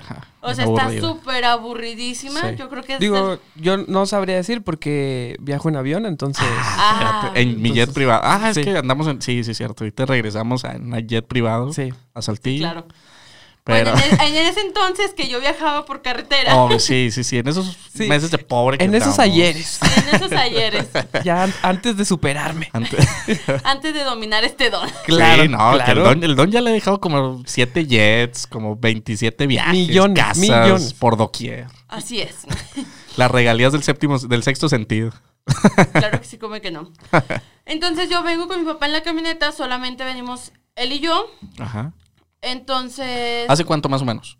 [0.00, 2.40] Ajá, O sea, está súper aburridísima.
[2.40, 2.56] Sí.
[2.56, 6.46] Yo creo que es Digo, yo no sabría decir porque viajo en avión, entonces...
[6.48, 8.22] Ah, en mi jet entonces, privado.
[8.24, 8.62] Ah, es sí.
[8.64, 9.20] que andamos en.
[9.20, 9.84] Sí, sí, cierto.
[9.84, 11.72] Ahorita regresamos a en un jet privado.
[11.72, 11.92] Sí.
[12.14, 12.62] A Saltillo.
[12.62, 12.86] claro.
[13.66, 13.92] Pero.
[13.92, 17.38] Bueno, en, en ese entonces que yo viajaba por carretera, Oh, sí, sí, sí.
[17.38, 18.06] En esos Sí.
[18.08, 20.88] meses de pobre que En esos ayeres, en esos ayeres,
[21.24, 22.68] ya an- antes de superarme.
[22.72, 23.06] Antes-
[23.64, 24.88] antes de dominar este don.
[25.06, 26.04] Claro, sí, no, que el claro.
[26.04, 30.38] don, el don ya le he dejado como 7 jets, como 27 viajes, Millones, casas
[30.38, 30.92] millones.
[30.94, 31.66] por doquier.
[31.88, 32.34] Así es.
[33.16, 35.12] Las regalías del séptimo, del sexto sentido.
[35.92, 36.90] Claro que sí, come que no.
[37.64, 41.26] Entonces yo vengo con mi papá en la camioneta, solamente venimos él y yo.
[41.58, 41.92] Ajá.
[42.44, 44.38] Entonces, ¿Hace cuánto más o menos?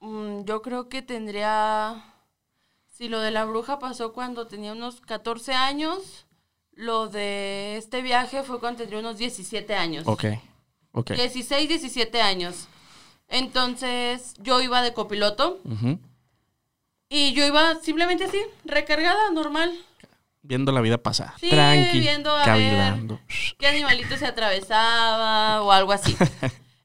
[0.00, 2.04] mm, yo creo que tendría,
[2.88, 6.26] si lo de la bruja pasó cuando tenía unos 14 años,
[6.72, 10.04] lo de este viaje fue cuando tendría unos 17 años.
[10.06, 10.24] Ok.
[10.92, 11.10] Ok.
[11.12, 12.68] 16, 17 años.
[13.28, 15.60] Entonces yo iba de copiloto
[17.08, 19.72] y yo iba simplemente así, recargada, normal.
[20.42, 21.34] viendo la vida pasar.
[21.38, 23.20] Sí, Tranqui, viendo a ver Cavilando.
[23.58, 26.16] qué animalito se atravesaba o algo así.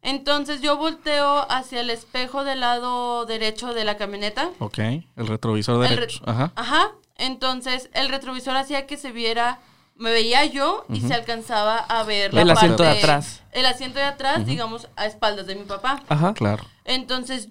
[0.06, 4.52] Entonces yo volteo hacia el espejo del lado derecho de la camioneta.
[4.60, 6.24] Ok, el retrovisor El derecho.
[6.26, 6.52] re- Ajá.
[6.56, 6.92] Ajá.
[7.18, 9.60] Entonces el retrovisor hacía que se viera,
[9.96, 13.42] me veía yo y se alcanzaba a ver El la asiento de parte- atrás.
[13.52, 16.04] El asiento de atrás, digamos, a espaldas de mi papá.
[16.08, 16.34] Ajá.
[16.36, 16.64] Claro.
[16.84, 17.48] Entonces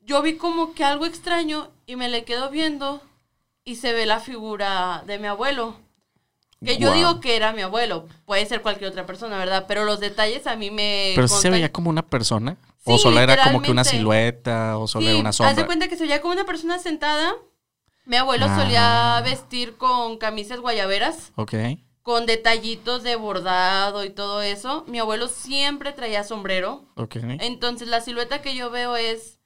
[0.00, 3.00] yo vi como que algo extraño y me le quedo viendo
[3.64, 5.76] y se ve la figura de mi abuelo.
[6.64, 9.66] Que yo digo que era mi abuelo, puede ser cualquier otra persona, ¿verdad?
[9.68, 11.12] Pero los detalles a mí me...
[11.14, 12.56] Pero sí se veía como una persona.
[12.84, 15.66] o solo era como que una silueta, o solo Sí, era una haz de sombra.
[15.66, 17.32] cuenta que se veía como una persona sentada.
[18.06, 18.56] Mi abuelo Ah.
[18.58, 21.54] solía vestir con camisas guayaberas, Ok.
[22.02, 24.84] con detallitos de bordado y todo eso.
[24.88, 26.86] Mi abuelo siempre traía sombrero.
[26.96, 27.16] Ok.
[27.40, 29.38] Entonces la silueta que yo veo es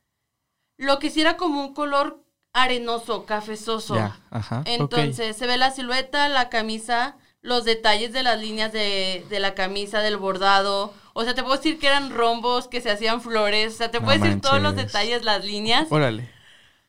[0.78, 3.94] lo que sí era como un color arenoso, cafezoso.
[3.94, 4.18] Ya.
[4.30, 4.62] Ajá.
[4.66, 9.54] Entonces se ve la silueta, la camisa, los detalles de las líneas de, de la
[9.54, 10.92] camisa, del bordado.
[11.14, 13.74] O sea, te puedo decir que eran rombos, que se hacían flores.
[13.74, 15.86] O sea, te No puedo decir todos los detalles, las líneas.
[15.90, 16.30] Órale.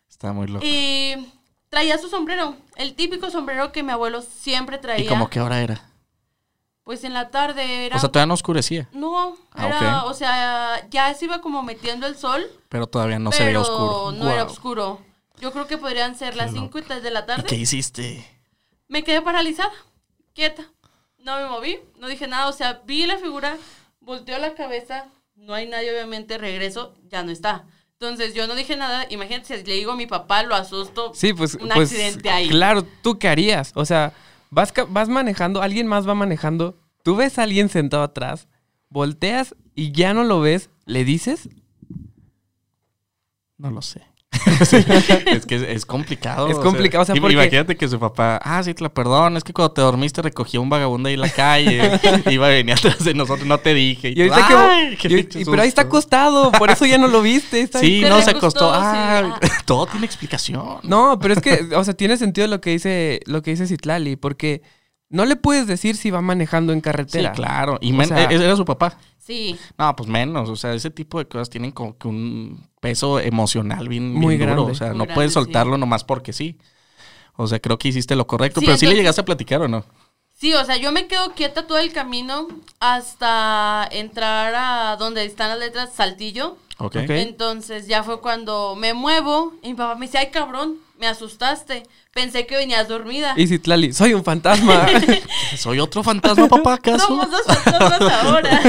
[0.09, 0.65] Está muy loco.
[0.65, 1.27] Y
[1.69, 5.03] traía su sombrero, el típico sombrero que mi abuelo siempre traía.
[5.03, 5.89] ¿Y como qué hora era?
[6.83, 7.95] Pues en la tarde era...
[7.95, 12.05] O sea, todavía no oscurecía, No, Ah, era, o sea, ya se iba como metiendo
[12.07, 14.11] el sol, pero todavía no se veía oscuro.
[14.11, 14.99] no era oscuro.
[15.39, 17.43] Yo creo que podrían ser las 5 y 3 de la ¿Y tarde.
[17.47, 18.25] qué hiciste?
[18.87, 19.71] Me quedé paralizada,
[20.33, 20.63] quieta.
[21.17, 23.57] No me moví, no dije nada, o sea, vi la figura,
[24.01, 27.65] volteó la cabeza, no hay nadie, obviamente, regreso, ya no está.
[27.93, 31.13] Entonces yo no dije nada, imagínate si le digo a mi papá, lo asusto.
[31.15, 32.49] Sí, pues, Un pues, accidente ahí.
[32.49, 33.71] claro, ¿tú qué harías?
[33.75, 34.11] O sea,
[34.49, 38.47] vas, vas manejando, alguien más va manejando, tú ves a alguien sentado atrás,
[38.89, 41.47] volteas y ya no lo ves, ¿le dices?
[43.57, 44.01] No lo sé.
[44.61, 46.47] es que es, es complicado.
[46.47, 49.43] Es complicado, o sea, porque- Imagínate que su papá, ah, sí, te la perdono, es
[49.43, 51.99] que cuando te dormiste recogí a un vagabundo ahí en la calle,
[52.31, 54.13] iba a venir atrás de nosotros, no te dije.
[54.15, 57.07] Y ahorita que- ¡Ay, qué y- y- pero ahí está acostado, por eso ya no
[57.07, 57.61] lo viste.
[57.61, 57.79] está.
[57.79, 59.47] Sí, no, se acostó, sí, Ah, ah.
[59.65, 60.79] todo tiene explicación.
[60.83, 64.15] No, pero es que, o sea, tiene sentido lo que dice, lo que dice Citlali,
[64.15, 64.61] porque
[65.13, 67.31] no le puedes decir si va manejando en Sí, carretera.
[67.31, 67.77] claro.
[67.81, 68.97] Y men- sea- e- era su papá.
[69.17, 70.49] Sí, No, pues menos.
[70.49, 74.37] O sea, ese tipo de cosas tienen como que un peso emocional bien, bien Muy
[74.37, 74.65] duro.
[74.65, 75.35] O sea, Muy no grande, puedes sí.
[75.35, 76.57] soltarlo nomás porque sí.
[77.37, 78.59] O sea, creo que hiciste lo correcto.
[78.59, 79.85] Sí, pero sí le entonces- llegaste a platicar o no.
[80.33, 82.47] Sí, o sea, yo me quedo quieta todo el camino
[82.79, 86.57] hasta entrar a donde están las letras Saltillo.
[86.79, 86.97] Ok.
[87.03, 87.09] Ok.
[87.11, 91.83] Entonces ya fue cuando me muevo y mi papá me dice, ay cabrón, me asustaste.
[92.13, 93.33] Pensé que venías dormida.
[93.35, 94.87] Y Citlali, soy un fantasma.
[95.57, 97.07] ¿Soy otro fantasma, papá, acaso?
[97.07, 98.61] Somos dos fantasmas ahora.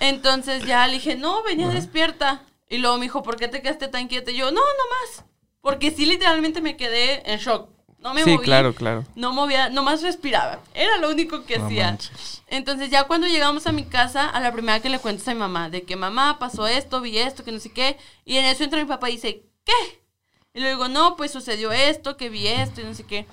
[0.00, 2.40] Entonces ya le dije, no, venía despierta.
[2.70, 4.30] Y luego me dijo, ¿por qué te quedaste tan quieta?
[4.30, 5.24] Y yo, no, no más.
[5.60, 7.68] Porque sí, literalmente me quedé en shock.
[7.98, 8.44] No me sí, moví.
[8.44, 9.04] claro, claro.
[9.14, 10.60] No movía, nomás respiraba.
[10.72, 11.84] Era lo único que No hacía.
[11.90, 12.42] manches.
[12.46, 15.34] Entonces ya cuando llegamos a mi casa, a la primera que le cuento es a
[15.34, 17.98] mi mamá, de que mamá pasó esto, vi esto, que no sé qué.
[18.24, 19.99] Y en eso entra mi papá y dice, ¿qué?
[20.52, 23.26] Y le digo, no, pues sucedió esto, que vi esto y no sé qué.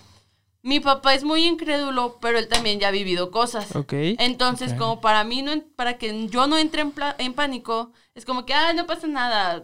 [0.61, 3.75] Mi papá es muy incrédulo, pero él también ya ha vivido cosas.
[3.75, 3.93] Ok.
[3.93, 6.83] Entonces, como para mí, no, para que yo no entre
[7.17, 9.63] en, pánico, es como que, ah, no pasa nada,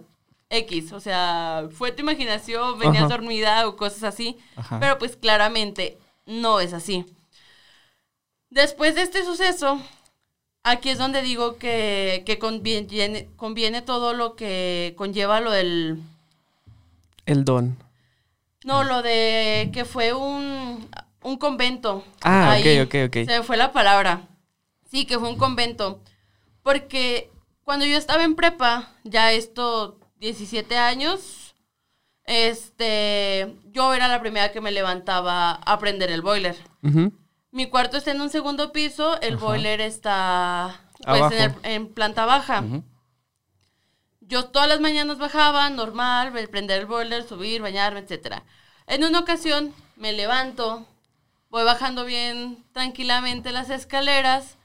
[0.50, 0.94] X.
[0.94, 3.16] O sea, fue tu imaginación, venías Ajá.
[3.16, 4.38] dormida o cosas así.
[4.56, 4.80] Ajá.
[4.80, 7.06] Pero pues claramente no es así.
[8.50, 9.82] Después de este suceso,
[10.64, 16.02] aquí es donde digo que, que conviene, conviene todo lo que conlleva lo del...
[17.26, 17.78] El don.
[18.66, 20.90] No, lo de que fue un,
[21.22, 22.04] un convento.
[22.24, 22.80] Ah, Ahí.
[22.80, 23.14] ok, ok, ok.
[23.26, 24.28] Se me fue la palabra.
[24.90, 26.02] Sí, que fue un convento.
[26.62, 27.30] Porque
[27.64, 31.56] cuando yo estaba en prepa, ya esto, 17 años,
[32.26, 36.56] este, yo era la primera que me levantaba a prender el boiler.
[37.52, 39.46] Mi cuarto está en un segundo piso, el Ajá.
[39.46, 42.64] boiler está pues, en, el- en planta baja.
[44.28, 48.44] Yo todas las mañanas bajaba, normal, prender el boiler, subir, bañarme, etcétera.
[48.88, 50.86] En una ocasión me levanto,
[51.50, 54.58] voy bajando bien tranquilamente las escaleras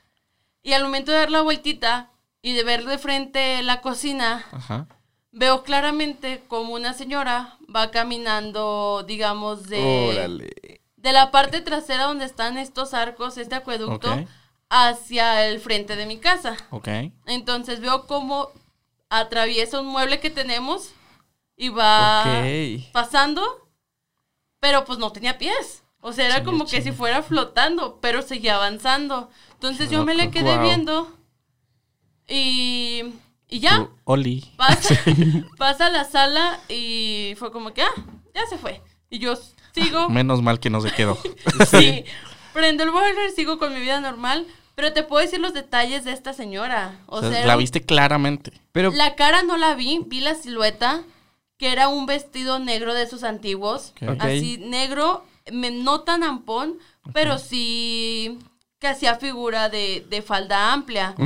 [0.63, 2.11] y al momento de dar la vueltita
[2.43, 4.87] y de ver de frente la cocina, Ajá.
[5.33, 10.81] veo claramente como una señora va caminando, digamos, de, Órale.
[10.97, 14.25] de la parte trasera donde están estos arcos, este acueducto,
[14.71, 16.57] hacia el frente de mi casa.
[16.71, 16.89] Ok.
[17.27, 18.51] Entonces veo cómo
[19.11, 20.93] atraviesa un mueble que tenemos
[21.57, 22.25] y va
[22.93, 23.69] pasando,
[24.61, 25.83] pero pues no tenía pies.
[26.01, 29.31] O sea, era como que si fuera flotando, pero seguía avanzando.
[29.55, 31.13] Entonces yo me le quedé viendo
[32.29, 33.15] y,
[33.49, 34.53] y ya, Oli.
[34.57, 34.95] pasa,
[35.59, 37.95] pasa a la sala y fue como que, ah,
[38.35, 38.83] ya se fue.
[39.11, 39.35] Y yo
[39.75, 40.09] sigo.
[40.09, 41.19] Menos mal que no se quedó.
[41.71, 42.05] Sí.
[42.53, 44.47] Prendo el boiler, sigo con mi vida normal.
[44.79, 47.01] Pero te puedo decir los detalles de esta señora.
[47.07, 48.53] O, O sea, sea, la viste claramente.
[48.71, 51.03] Pero, la cara no la vi, vi la silueta,
[51.57, 53.93] que era un vestido negro de esos antiguos.
[54.21, 56.79] Así, negro, me- no tan ampón,
[57.13, 58.39] pero sí
[58.79, 61.17] que hacía figura de, de falda amplia.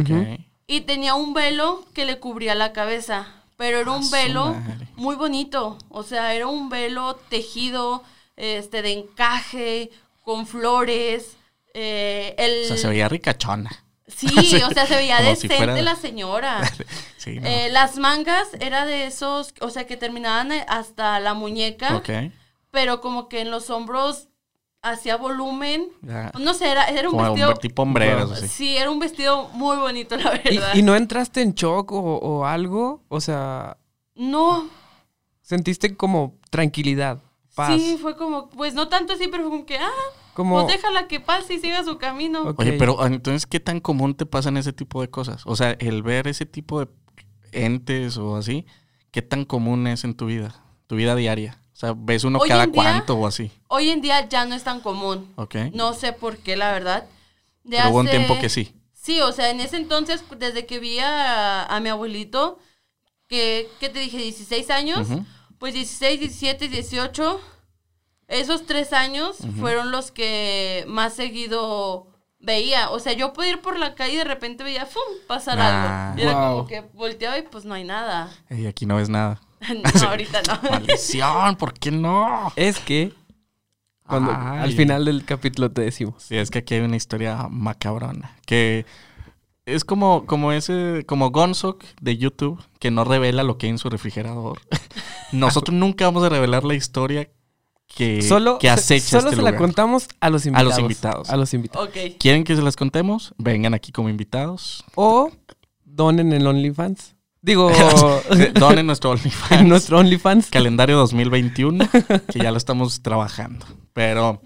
[0.66, 3.26] Y tenía un velo que le cubría la cabeza.
[3.58, 4.56] Pero era un velo
[4.96, 5.76] muy bonito.
[5.90, 8.02] O sea, era un velo tejido,
[8.36, 9.90] este, de encaje,
[10.22, 11.36] con flores.
[11.74, 12.64] Eh, el...
[12.64, 13.70] O sea, se veía ricachona.
[14.06, 14.26] Sí,
[14.62, 16.60] o sea, se veía Como si decente fuera- la señora.
[17.16, 17.46] Sí, ¿no?
[17.46, 22.10] Eh, las mangas era de esos, o sea, que terminaban hasta la muñeca, ok.
[22.72, 24.26] pero como que en los hombros
[24.82, 25.86] hacía volumen.
[26.02, 26.32] Ya.
[26.40, 27.50] No sé, era, era un Como vestido...
[27.50, 28.48] un tipo hombreras, así.
[28.48, 30.74] Sí, era un vestido muy bonito, la ¿y, verdad.
[30.74, 33.04] y no entraste en shock o, o algo?
[33.08, 33.76] O sea,
[34.16, 34.68] No,
[35.42, 37.20] sentiste como tranquilidad,
[37.54, 37.80] paz.
[37.80, 39.90] sí, fue como, pues no tanto así, pero fue como que, ah,
[40.34, 42.54] como, pues déjala que pase y siga su camino.
[42.56, 45.42] Oye, pero entonces, ¿qué tan común te pasan ese tipo de cosas?
[45.46, 46.88] O sea, el ver ese tipo de
[47.52, 48.66] entes o así,
[49.10, 50.54] ¿qué tan común es en tu vida?
[50.86, 51.58] Tu vida diaria.
[51.72, 53.50] O sea, ¿ves uno Hoy cada día- cuánto o así?
[53.68, 55.32] Hoy en día ya no es tan común.
[55.36, 55.56] Ok.
[55.74, 57.06] No sé por qué, la verdad.
[57.64, 58.74] De Pero hubo un tiempo que sí.
[58.94, 62.58] Sí, o sea, en ese entonces, desde que vi a, a mi abuelito,
[63.26, 64.18] que, ¿qué te dije?
[64.18, 65.08] 16 años,
[65.58, 67.40] pues 16, 17, 18,
[68.32, 72.06] esos tres años fueron los que más seguido
[72.40, 72.90] veía.
[72.90, 75.02] O sea, yo podía ir por la calle y de repente veía, ¡fum!
[75.28, 76.10] pasar Ah.
[76.10, 76.20] algo.
[76.20, 76.56] Y era Wow.
[76.56, 78.30] como que volteaba y pues no hay nada.
[78.48, 79.40] Ey, aquí no ves nada.
[80.02, 80.58] no, ahorita no.
[80.70, 82.52] Maldición, ¿por qué no?
[82.56, 83.12] Es que
[84.06, 86.22] cuando al final del capítulo te decimos.
[86.24, 88.36] Sí, es que aquí hay una historia macabrona.
[88.44, 88.84] Que
[89.64, 93.78] es como, como ese, como Gonzok de YouTube, que no revela lo que hay en
[93.78, 94.60] su refrigerador.
[95.30, 97.28] Nosotros nunca vamos a revelar la historia
[97.94, 100.70] que, Solo, que acecha solo este se la contamos a los invitados.
[100.70, 101.30] los invitados.
[101.30, 101.88] A los invitados.
[101.88, 101.96] Ok.
[102.18, 103.34] ¿Quieren que se las contemos?
[103.38, 104.84] Vengan aquí como invitados.
[104.94, 105.30] O
[105.84, 107.14] donen el OnlyFans.
[107.42, 107.70] Digo,
[108.54, 109.64] Donen nuestro OnlyFans.
[109.66, 110.48] nuestro OnlyFans.
[110.50, 111.88] calendario 2021,
[112.32, 113.66] que ya lo estamos trabajando.
[113.92, 114.40] Pero,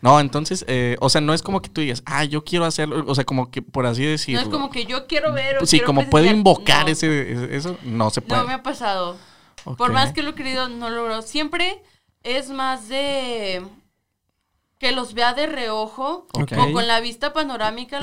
[0.00, 3.04] no, entonces, eh, o sea, no es como que tú digas, ah, yo quiero hacerlo,
[3.06, 4.40] o sea, como que por así No decirlo.
[4.42, 6.36] es como que yo quiero ver o sí, quiero como puede presenciar.
[6.36, 6.92] invocar No.
[6.92, 8.40] ese, ese- eso, no se puede.
[8.40, 9.16] No me ha pasado.
[9.76, 11.22] Por más que lo he querido, no lo logro.
[11.22, 11.82] Siempre
[12.26, 13.62] es más de
[14.78, 16.52] que los vea de reojo Ok.
[16.58, 18.00] o con la vista panorámica.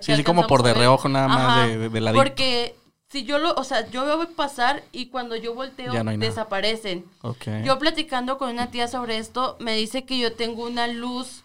[0.00, 2.12] Sí, sí, como por de reojo nada más Ajá, de, de.
[2.12, 2.74] Porque
[3.10, 7.04] si yo lo, o sea, yo veo pasar y cuando yo volteo Ya no desaparecen.
[7.64, 11.44] Yo platicando con una tía sobre esto, me dice que yo tengo una luz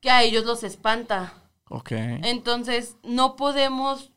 [0.00, 1.34] que a ellos los espanta.
[1.90, 4.10] Entonces, no podemos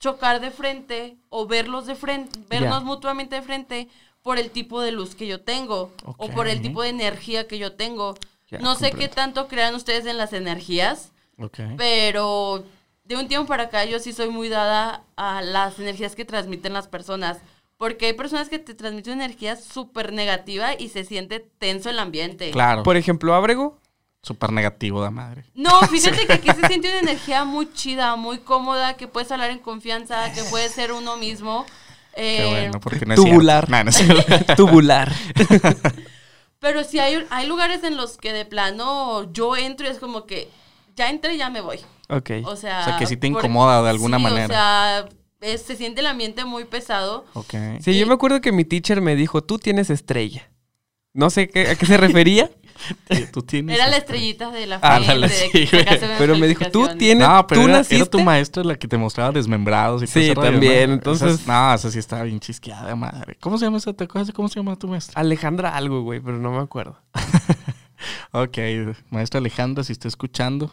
[0.00, 3.88] chocar de frente o verlos de frente, vernos mutuamente de frente
[4.22, 7.58] por el tipo de luz que yo tengo o por el tipo de energía que
[7.58, 8.14] yo tengo.
[8.48, 9.14] Ya, no sé qué comprendo.
[9.14, 11.58] tanto crean ustedes en las energías, Ok.
[11.76, 12.64] pero
[13.04, 16.72] de un tiempo para acá yo sí soy muy dada a las energías que transmiten
[16.72, 17.38] las personas.
[17.78, 22.52] Porque hay personas que te transmiten energía súper negativa y se siente tenso el ambiente.
[22.52, 22.84] Claro.
[22.84, 23.76] Por ejemplo, Abrego.
[24.22, 25.44] Súper negativo, da madre.
[25.54, 29.50] No, fíjate que aquí se siente una energía muy chida, muy cómoda, que puedes hablar
[29.50, 31.66] en confianza, que puedes ser uno mismo.
[32.14, 33.66] Qué Eh, bueno, porque no es tubular.
[33.66, 33.70] cierto.
[33.70, 34.46] No, no es.
[34.56, 35.12] Tubular.
[36.60, 40.26] Pero sí hay, hay lugares en los que de plano yo entro y es como
[40.26, 40.48] que
[40.94, 41.78] ya entré y ya me voy.
[42.08, 42.30] ok.
[42.44, 44.44] O sea, O sea, que sí te por- incomoda de alguna sí, manera.
[44.44, 45.08] O sea,
[45.40, 47.24] es- se siente el ambiente muy pesado.
[47.32, 47.54] Ok.
[47.80, 50.48] Sí, yo me acuerdo que mi teacher me dijo, tú tienes estrella.
[51.14, 52.48] No sé qué, a qué se refería,
[53.32, 55.06] Tú tienes Era la este- estrellita de la Ah, de
[55.52, 55.68] que
[56.18, 56.98] pero me dijo, tú calificaciones".
[56.98, 57.96] tienes, No, pero tú era, naciste.
[57.96, 60.40] era tu maestra la que te mostraba desmembrados y Sí, ¿no?
[60.42, 63.36] también, Esa- entonces- no, esa sí estaba bien chisqueada, madre.
[63.40, 63.92] ¿Cómo se llama esa?
[63.92, 65.20] ¿Te acuerdas de cómo se llama tu maestra?
[65.20, 66.98] Alejandra algo, güey, pero no me acuerdo.
[68.32, 68.58] Ok,
[69.10, 70.72] maestra Alejandra, si está escuchando,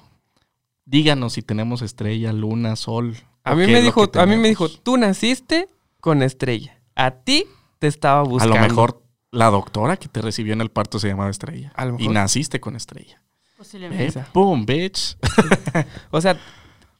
[0.85, 3.15] díganos si tenemos estrella, luna, sol.
[3.43, 5.67] A mí me dijo, a mí me dijo, tú naciste
[5.99, 6.79] con estrella.
[6.95, 7.45] A ti
[7.77, 8.55] te estaba A buscando.
[8.55, 11.71] lo mejor la doctora que te recibió en el parto se llamaba Estrella.
[11.75, 13.21] A lo Y naciste con Estrella.
[13.57, 14.19] Posiblemente.
[14.19, 14.25] ¿Eh?
[14.33, 15.17] Boom, bitch.
[16.11, 16.37] O sea,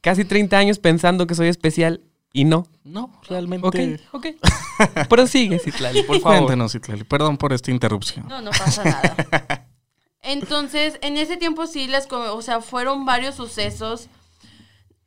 [0.00, 2.66] casi 30 años pensando que soy especial y no.
[2.84, 3.98] No, realmente.
[4.12, 5.06] Ok, ok.
[5.08, 6.38] Prosigue, Citlali, por favor.
[6.38, 7.04] Cuéntanos, Citlali.
[7.04, 8.28] Perdón por esta interrupción.
[8.28, 9.66] No, no pasa nada.
[10.22, 14.08] Entonces, en ese tiempo sí come- o sea, fueron varios sucesos.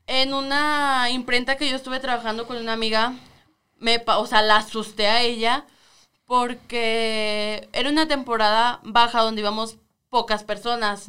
[0.08, 3.14] En una imprenta que yo estuve trabajando con una amiga,
[3.80, 5.66] me, o sea, la asusté a ella
[6.26, 9.78] porque era una temporada baja donde íbamos
[10.10, 11.08] pocas personas.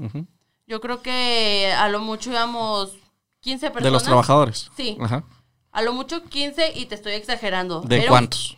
[0.66, 2.92] Yo creo que a lo mucho íbamos
[3.40, 3.84] 15 personas.
[3.84, 4.70] De los trabajadores.
[4.76, 4.96] Sí.
[5.00, 5.24] Ajá.
[5.72, 7.80] A lo mucho 15 y te estoy exagerando.
[7.82, 8.56] ¿De cuántos?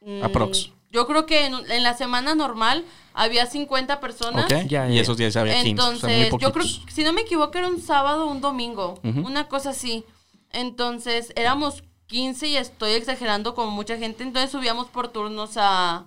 [0.00, 0.70] Mm, Aprox.
[0.90, 4.44] Yo creo que en, en la semana normal había 50 personas.
[4.44, 4.66] Ok.
[4.66, 5.80] Ya, y esos días había 15.
[5.80, 8.40] o sea, muy Entonces, yo creo, si no me equivoco, era un sábado o un
[8.40, 9.00] domingo.
[9.02, 10.04] Una cosa así.
[10.50, 14.22] Entonces, éramos 15 y estoy exagerando con mucha gente.
[14.22, 16.06] Entonces, subíamos por turnos a,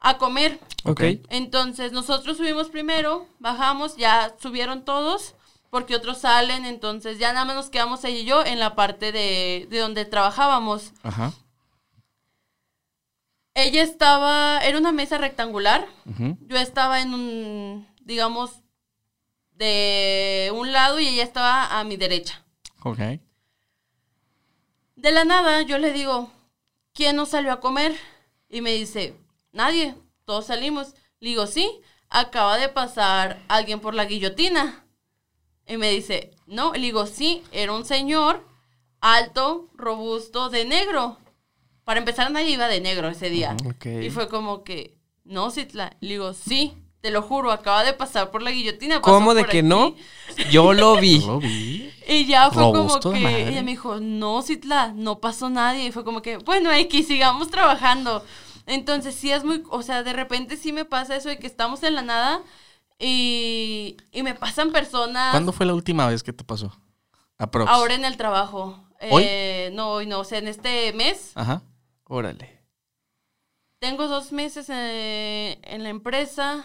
[0.00, 0.58] a comer.
[0.84, 1.02] Ok.
[1.30, 5.36] Entonces, nosotros subimos primero, bajamos, ya subieron todos,
[5.70, 6.66] porque otros salen.
[6.66, 10.04] Entonces, ya nada más nos quedamos ella y yo en la parte de, de donde
[10.04, 10.92] trabajábamos.
[11.04, 11.32] Ajá.
[13.54, 15.86] Ella estaba, era una mesa rectangular.
[16.48, 18.62] Yo estaba en un, digamos,
[19.52, 22.42] de un lado y ella estaba a mi derecha.
[22.82, 22.98] Ok.
[25.00, 26.30] De la nada, yo le digo,
[26.92, 27.96] ¿quién no salió a comer?
[28.50, 29.14] Y me dice,
[29.50, 29.94] nadie,
[30.26, 30.94] todos salimos.
[31.20, 34.84] Le digo, sí, acaba de pasar alguien por la guillotina.
[35.66, 38.46] Y me dice, no, le digo, sí, era un señor
[39.00, 41.16] alto, robusto, de negro.
[41.84, 43.56] Para empezar, nadie iba de negro ese día.
[43.84, 45.96] Y fue como que, no, Citla.
[46.00, 49.00] Le digo, sí, te lo juro, acaba de pasar por la guillotina.
[49.00, 49.66] pasó ¿Cómo de por que aquí".
[49.68, 49.94] no?
[50.50, 51.20] Yo lo vi.
[51.20, 51.92] Yo lo vi.
[52.08, 53.48] Y ya fue Robusto como que madre.
[53.48, 55.86] ella me dijo, no, Citla, no pasó nadie.
[55.86, 58.24] Y fue como que, bueno, X, sigamos trabajando.
[58.66, 61.82] Entonces sí es muy, o sea, de repente sí me pasa eso de que estamos
[61.82, 62.40] en la nada
[62.98, 66.70] y, y me pasan personas ¿Cuándo fue la última vez que te pasó?
[67.38, 67.70] Aprox.
[67.70, 68.78] ahora en el trabajo.
[69.10, 69.22] ¿Hoy?
[69.26, 71.62] Eh, no, hoy no, o sea, en este mes Ajá.
[72.04, 72.60] Órale.
[73.80, 76.64] tengo dos meses eh, en la empresa.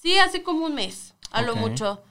[0.00, 2.02] Sí, hace como un mes, a lo mucho.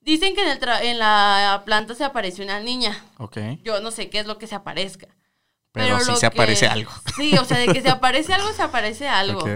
[0.00, 3.02] Dicen que en, el tra- en la planta se apareció una niña.
[3.18, 3.38] Ok.
[3.62, 5.08] Yo no sé qué es lo que se aparezca.
[5.72, 6.92] Pero, sí se aparece algo.
[7.16, 9.40] Sí, o sea, de que se aparece algo, se aparece algo.
[9.40, 9.48] Ok.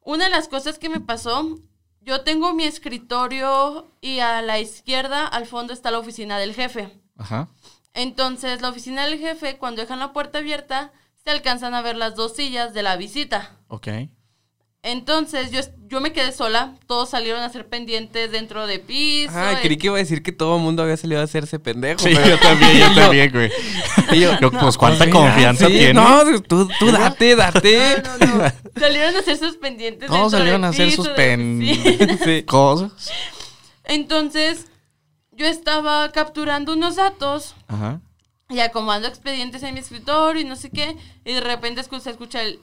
[0.00, 1.58] Una de las cosas que me pasó,
[2.00, 6.88] yo tengo mi escritorio y a la izquierda, al fondo, está la oficina del jefe.
[7.18, 7.50] Ajá.
[7.92, 12.14] Entonces, la oficina del jefe, cuando dejan la puerta abierta, se alcanzan a ver las
[12.14, 13.56] dos sillas de la visita.
[13.68, 13.88] Ok.
[14.82, 19.32] Entonces, yo, yo me quedé sola, todos salieron a hacer pendientes dentro de piso.
[19.34, 21.58] Ay, eh, creí que iba a decir que todo el mundo había salido a hacerse
[21.58, 21.98] pendejo.
[21.98, 23.50] Sí, yo también, yo también, güey.
[24.12, 25.94] y yo, Yo, pues, ¿cuánta mira, confianza sí, tiene?
[25.94, 28.02] No, tú, tú date, date.
[28.20, 28.52] No, no, no.
[28.80, 30.08] Salieron a hacer sus pendientes.
[30.08, 31.60] Todos salieron a hacer piso sus de- pen...
[31.60, 31.98] sí.
[32.24, 32.42] Sí.
[32.44, 33.10] cosas.
[33.84, 34.66] Entonces,
[35.32, 38.00] yo estaba capturando unos datos Ajá.
[38.48, 42.10] y acomodando expedientes en mi escritorio y no sé qué, y de repente escu- se
[42.10, 42.60] escucha el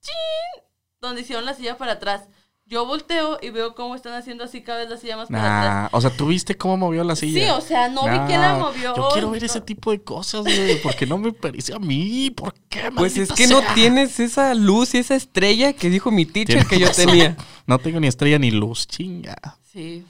[0.00, 0.62] chin,
[1.04, 2.28] donde hicieron la silla para atrás.
[2.66, 5.82] Yo volteo y veo cómo están haciendo así cada vez la silla más para atrás.
[5.82, 7.44] Nah, o sea, ¿tú viste cómo movió la silla?
[7.44, 8.96] Sí, o sea, no vi quién la movió.
[8.96, 9.46] Yo quiero ver no.
[9.46, 10.80] ese tipo de cosas, güey.
[10.80, 12.30] Porque no me parece a mí.
[12.30, 12.90] ¿Por qué?
[12.96, 16.78] Pues es que no tienes esa luz y esa estrella que dijo mi teacher que
[16.78, 17.06] yo razón.
[17.06, 17.36] tenía.
[17.66, 18.86] No tengo ni estrella ni luz.
[18.86, 19.36] Chinga.
[19.72, 20.04] Sí,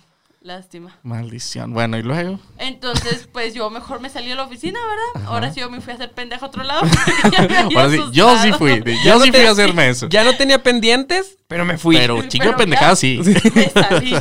[0.44, 0.96] lástima.
[1.02, 1.72] Maldición.
[1.72, 2.38] Bueno, y luego.
[2.58, 5.04] Entonces, pues yo mejor me salí de la oficina, ¿verdad?
[5.26, 5.34] Ajá.
[5.34, 6.82] Ahora sí yo me fui a hacer pendeja a otro lado.
[7.76, 8.82] Ahora sí, yo sí fui.
[9.04, 10.08] Yo no sí fui a hacerme eso.
[10.08, 11.96] Ya no tenía pendientes, pero me fui.
[11.96, 13.20] Pero de pero pendejada ya- sí.
[13.54, 14.14] Me salí.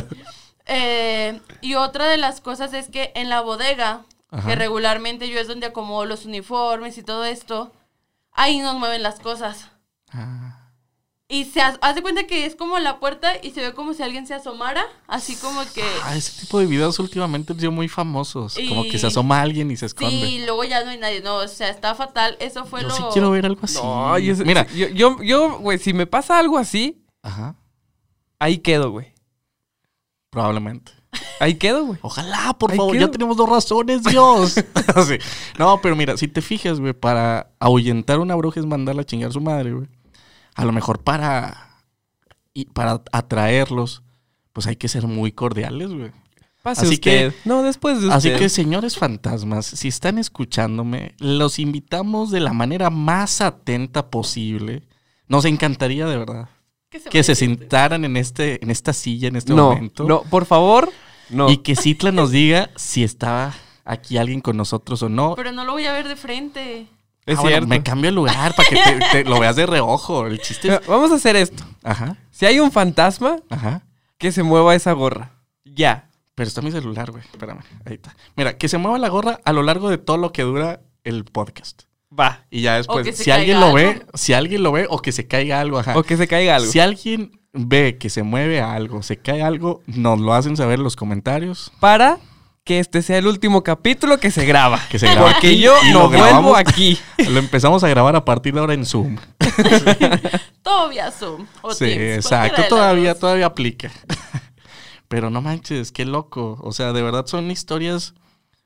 [0.66, 4.48] Eh, y otra de las cosas es que en la bodega, Ajá.
[4.48, 7.70] que regularmente yo es donde acomodo los uniformes y todo esto,
[8.32, 9.68] ahí nos mueven las cosas.
[10.10, 10.63] Ah,
[11.26, 14.02] Y se ha- hace cuenta que es como la puerta y se ve como si
[14.02, 15.82] alguien se asomara, así como que...
[16.02, 18.56] Ah, ese tipo de videos últimamente han sido muy famosos.
[18.68, 20.14] Como que se asoma alguien y se Sí, esconde.
[20.28, 21.22] y luego ya no hay nadie.
[21.22, 22.36] No, o sea, está fatal.
[22.40, 22.94] Eso fue Yo lo...
[22.94, 23.78] sí quiero ver algo así.
[23.82, 24.66] No, yo, Mira.
[24.74, 27.56] yo, yo, yo, güey, si me pasa algo así, Ajá.
[28.38, 29.14] ahí quedo, güey.
[30.30, 30.92] Probablemente.
[31.40, 31.98] Ahí quedo, güey.
[32.02, 32.92] Ojalá, por Ahí favor.
[32.92, 33.06] quedo.
[33.06, 34.54] Ya tenemos dos razones, Dios.
[35.08, 35.18] Sí.
[35.58, 39.04] No, pero mira, si te fijas, güey, para ahuyentar a una bruja es mandarla a
[39.06, 39.88] chingar a su madre, güey.
[40.54, 41.82] A lo mejor para.
[42.52, 44.02] Y para atraerlos,
[44.52, 46.12] pues hay que ser muy cordiales, güey.
[46.62, 47.32] Pase Así usted.
[47.32, 48.16] que- no, después de usted.
[48.16, 54.82] Así que, señores fantasmas, si están escuchándome, los invitamos de la manera más atenta posible.
[55.28, 56.48] Nos encantaría, de verdad,
[56.88, 57.62] que se, que se siente.
[57.64, 60.04] sentaran en, este, en esta silla en este no, momento.
[60.04, 60.90] no, por favor,
[61.28, 61.50] no.
[61.50, 63.52] Y que Citla nos diga si estaba
[63.84, 65.34] aquí alguien con nosotros o no.
[65.34, 66.86] Pero no lo voy a ver de frente.
[67.26, 67.66] Es Ah, bueno, cierto.
[67.68, 70.26] me cambio el lugar para que te, te lo veas de reojo.
[70.26, 70.86] El chiste es...
[70.86, 71.64] Vamos a hacer esto.
[71.82, 73.82] Ajá, Si hay un fantasma, ajá.
[74.18, 75.32] que se mueva esa gorra.
[75.64, 76.08] Ya.
[76.34, 77.22] Pero está mi celular, güey.
[77.24, 77.60] Espérame.
[77.84, 78.16] Ahí está.
[78.36, 81.24] Mira, que se mueva la gorra a lo largo de todo lo que dura el
[81.24, 81.82] podcast.
[82.18, 82.44] Va.
[82.50, 85.60] Y ya después, si alguien lo ve, si alguien lo ve o que se caiga
[85.60, 85.96] algo, ajá.
[85.98, 86.70] O que se caiga algo.
[86.70, 90.84] Si alguien ve que se mueve algo, se cae algo, nos lo hacen saber en
[90.84, 91.72] los comentarios.
[91.80, 92.18] Para
[92.64, 94.80] que este sea el último capítulo que se graba.
[94.88, 96.98] Que se graba Porque aquí yo y no lo vuelvo aquí.
[97.28, 99.18] Lo empezamos a grabar a partir de ahora en Zoom.
[100.62, 101.46] Todo vía Zoom.
[101.60, 102.62] O Sí, Teams, exacto.
[102.70, 103.90] Todavía, todavía aplica.
[105.08, 106.58] Pero no manches, qué loco.
[106.62, 108.14] O sea, de verdad son historias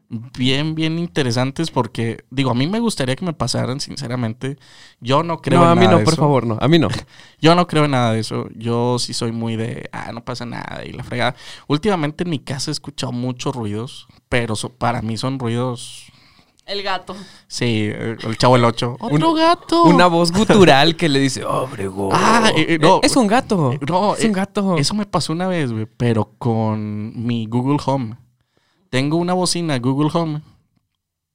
[0.08, 4.56] bien, bien interesantes porque, digo, a mí me gustaría que me pasaran, sinceramente.
[5.00, 6.22] Yo no creo No, en a mí nada no, por eso.
[6.22, 6.56] favor, no.
[6.60, 6.88] A mí no.
[7.40, 8.46] Yo no creo en nada de eso.
[8.54, 11.34] Yo sí soy muy de, ah, no pasa nada y la fregada.
[11.66, 16.04] Últimamente en mi casa he escuchado muchos ruidos, pero so- para mí son ruidos,
[16.66, 17.14] El gato.
[17.46, 18.96] sí, el chavo el 8.
[19.00, 19.84] ¡Otro gato!
[19.84, 22.08] Una voz gutural que le dice, Ábrego.
[22.12, 23.00] Ah, eh, eh, no.
[23.02, 23.72] Es un gato.
[23.72, 24.76] Eh, No, es un eh, gato.
[24.78, 28.16] Eso me pasó una vez, güey, pero con mi Google Home.
[28.90, 30.42] Tengo una bocina Google Home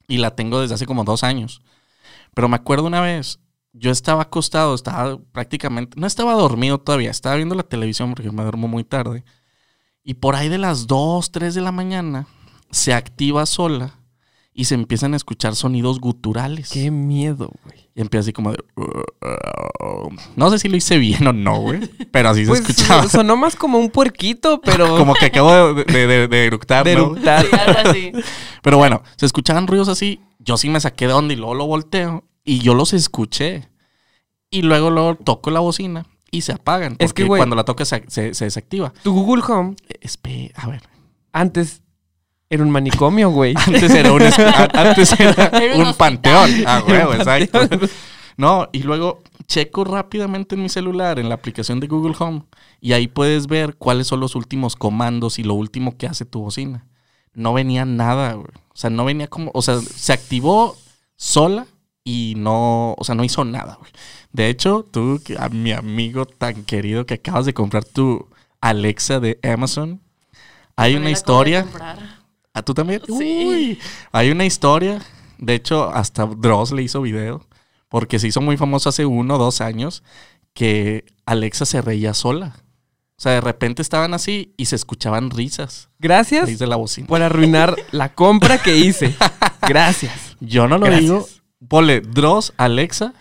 [0.07, 1.61] y la tengo desde hace como dos años.
[2.33, 3.39] Pero me acuerdo una vez,
[3.73, 8.43] yo estaba acostado, estaba prácticamente, no estaba dormido todavía, estaba viendo la televisión porque me
[8.43, 9.23] duermo muy tarde.
[10.03, 12.27] Y por ahí de las 2, 3 de la mañana
[12.71, 13.95] se activa sola
[14.53, 16.69] y se empiezan a escuchar sonidos guturales.
[16.69, 17.89] Qué miedo, güey.
[17.95, 18.57] Y empieza así como de...
[20.35, 21.79] No sé si lo hice bien o no, güey.
[22.11, 23.03] Pero así Pues se escuchaba.
[23.03, 24.97] so- sonó más como un puerquito, pero.
[24.97, 27.01] Como que acabo de, de, de- de eructar, de ¿no?
[27.03, 27.45] eructar.
[27.45, 28.11] Sí, algo así.
[28.61, 30.19] Pero bueno, se escuchaban ruidos así.
[30.39, 32.23] Yo sí me saqué de onda y luego lo volteo.
[32.43, 33.69] Y yo los escuché.
[34.49, 36.93] Y luego, luego toco la bocina y se apagan.
[36.93, 38.91] Porque Es que, güey- cuando la toca se, se- se desactiva.
[39.03, 40.81] Tu Google Home Eh, Espe- a ver.
[41.31, 41.82] antes
[42.53, 43.53] era un manicomio, güey.
[43.67, 45.95] Antes era un, es- a- antes era Era un un hospital.
[45.97, 46.63] panteón.
[46.67, 47.59] Ah, huevo, Un exacto.
[48.37, 52.43] No, y luego checo rápidamente en mi celular, en la aplicación de Google Home,
[52.81, 56.41] y ahí puedes ver cuáles son los últimos comandos y lo último que hace tu
[56.41, 56.85] bocina.
[57.33, 58.47] No venía nada, güey.
[58.69, 60.75] O sea, no venía como, o sea, se activó
[61.15, 61.67] sola
[62.03, 63.91] y no, o sea, no hizo nada, güey.
[64.31, 68.27] De hecho, tú, a mi amigo tan querido que acabas de comprar tu
[68.61, 70.01] Alexa de Amazon,
[70.75, 71.67] hay una historia.
[72.53, 73.01] ¿A tú también?
[73.07, 73.13] Sí.
[73.45, 73.79] Uy,
[74.11, 75.01] hay una historia.
[75.39, 77.45] De hecho, hasta Dross le hizo video.
[77.89, 80.03] Porque se hizo muy famoso hace uno o dos años
[80.53, 82.55] que Alexa se reía sola.
[83.17, 85.89] O sea, de repente estaban así y se escuchaban risas.
[85.99, 87.07] Gracias Risas de la bocina.
[87.07, 89.15] por arruinar la compra que hice.
[89.67, 90.35] Gracias.
[90.39, 91.03] Yo no lo Gracias.
[91.03, 91.27] digo.
[91.67, 93.13] Ponle Dross, Alexa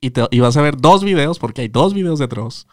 [0.00, 2.66] y, te- y vas a ver dos videos porque hay dos videos de Dross.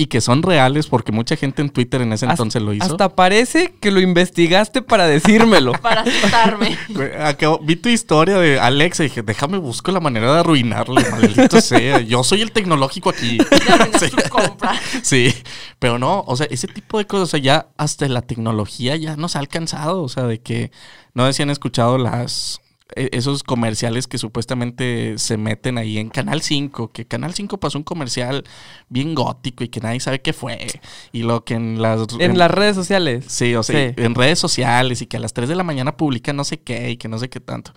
[0.00, 2.84] Y que son reales porque mucha gente en Twitter en ese Hasta- entonces lo hizo.
[2.84, 5.72] Hasta parece que lo investigaste para decírmelo.
[5.82, 6.78] Para asustarme.
[7.22, 11.60] Acabo- vi tu historia de Alexa y dije, déjame busco la manera de arruinarle, maldito
[11.60, 12.00] sea.
[12.00, 13.38] Yo soy el tecnológico aquí.
[14.00, 14.08] Sí.
[14.08, 14.80] su compra.
[15.02, 15.34] Sí,
[15.78, 19.16] pero no, o sea, ese tipo de cosas, o sea, ya hasta la tecnología ya
[19.16, 20.70] nos ha alcanzado, o sea, de que
[21.12, 22.60] no sé si han escuchado las
[22.96, 27.84] esos comerciales que supuestamente se meten ahí en Canal 5, que Canal 5 pasó un
[27.84, 28.44] comercial
[28.88, 30.66] bien gótico y que nadie sabe qué fue,
[31.12, 33.24] y lo que en las En las redes sociales.
[33.28, 33.94] Sí, o sea, Sí.
[33.96, 36.90] en redes sociales y que a las 3 de la mañana publican no sé qué
[36.90, 37.72] y que no sé qué tanto.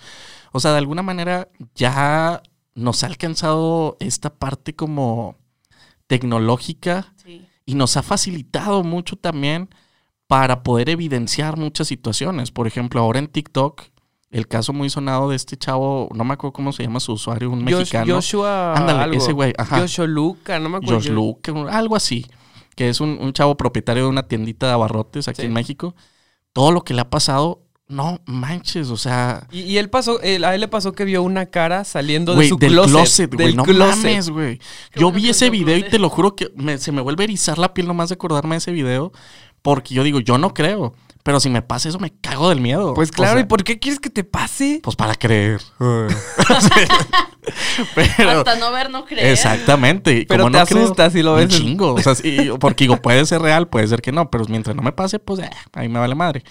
[0.51, 2.41] O sea, de alguna manera ya
[2.75, 5.37] nos ha alcanzado esta parte como
[6.07, 7.45] tecnológica Sí.
[7.65, 9.69] y nos ha facilitado mucho también
[10.27, 12.51] para poder evidenciar muchas situaciones.
[12.51, 13.83] Por ejemplo, ahora en TikTok,
[14.33, 17.49] el caso muy sonado de este chavo, no me acuerdo cómo se llama su usuario,
[17.49, 18.15] un Josh- mexicano.
[18.15, 18.73] Joshua.
[18.75, 19.17] Ándale, algo.
[19.17, 19.79] ese güey, ajá.
[19.79, 20.95] Joshua Luca, no me acuerdo.
[20.99, 22.25] George Luke, algo así,
[22.75, 25.47] que es un, un chavo propietario de una tiendita de abarrotes aquí Sí.
[25.47, 25.95] en México.
[26.51, 30.43] Todo lo que le ha pasado, no manches, o sea, Y, y él pasó, él-
[30.45, 32.91] a él le pasó que vio una cara saliendo güey, de su del closet.
[32.91, 33.97] closet, güey, del no closet.
[34.03, 34.59] mames, güey.
[34.95, 37.59] Yo vi ese video y te lo juro que me- se me vuelve a erizar
[37.59, 39.11] la piel nomás de acordarme de ese video,
[39.61, 42.93] porque yo digo, yo no creo, pero si me pasa eso me cago del miedo.
[42.93, 44.81] Pues O claro, sea, ¿y por qué quieres que te pase?
[44.83, 45.61] Pues para creer.
[47.95, 49.27] pero, Hasta no ver, no creer.
[49.27, 50.11] Exactamente.
[50.19, 51.93] y Pero como te no creo, asustas si lo ves Un chingo.
[51.93, 54.81] O sea, sí, porque digo, puede ser real, puede ser que no, pero mientras no
[54.81, 56.43] me pase, pues eh, ahí me vale madre.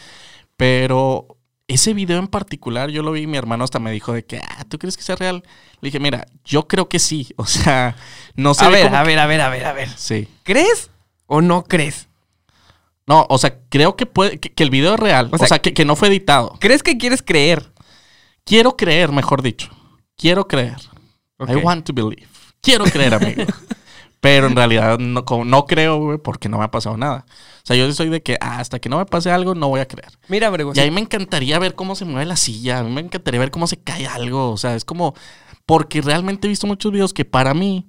[0.56, 1.36] Pero
[1.68, 4.38] ese video en particular, yo lo vi y mi hermano hasta me dijo de que,
[4.38, 5.42] ah, ¿tú crees que sea real?
[5.80, 7.28] Le dije, mira, yo creo que sí.
[7.36, 7.96] O sea,
[8.36, 8.64] no sé.
[8.64, 9.88] A ver, a ver, a ver, a ver, a ver.
[9.96, 10.28] Sí.
[10.44, 10.90] ¿Crees
[11.26, 12.08] o no crees?
[13.06, 15.28] No, o sea, creo que puede, que, que el video es real.
[15.32, 16.56] O O sea, sea, que, que no fue editado.
[16.60, 17.72] ¿Crees que quieres creer?
[18.44, 19.70] Quiero creer, mejor dicho.
[20.16, 20.76] Quiero creer.
[21.40, 22.26] I want to believe.
[22.60, 23.42] Quiero creer, amigo.
[24.20, 27.26] Pero en realidad no, no creo, güey, porque no me ha pasado nada.
[27.28, 29.80] O sea, yo soy de que ah, hasta que no me pase algo, no voy
[29.80, 30.12] a creer.
[30.28, 32.78] Mira, Brego, Y a mí me encantaría ver cómo se mueve la silla.
[32.78, 34.52] A mí me encantaría ver cómo se cae algo.
[34.52, 35.14] O sea, es como.
[35.66, 37.84] Porque realmente he visto muchos videos que para mí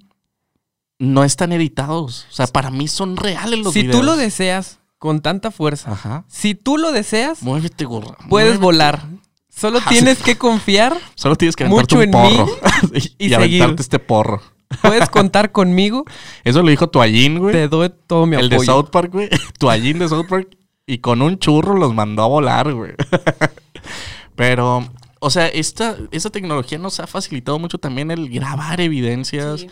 [0.98, 2.26] no están editados.
[2.30, 4.00] O sea, para mí son reales los si videos.
[4.00, 6.24] tú lo deseas con tanta fuerza, Ajá.
[6.28, 8.16] si tú lo deseas, Muévete, gorra.
[8.30, 8.64] puedes muévete.
[8.64, 9.02] volar.
[9.54, 12.46] Solo Ah, tienes que confiar, Solo tienes que Mucho un en porro.
[12.46, 12.52] mí
[13.18, 13.80] y, y y aventarte seguir.
[13.80, 14.40] este porro.
[14.80, 16.06] puedes contar conmigo,
[16.42, 17.52] Eso lo dijo Tuallín, güey.
[17.52, 18.60] te doy todo mi El apoyo.
[18.60, 19.28] de South Park, güey.
[19.58, 20.56] Tuallín de South Park.
[20.86, 22.92] Y con un churro los mandó a volar, güey.
[24.36, 24.88] Pero,
[25.20, 29.60] o sea, esta, esta tecnología nos ha facilitado mucho también el grabar evidencias.
[29.60, 29.66] Sí.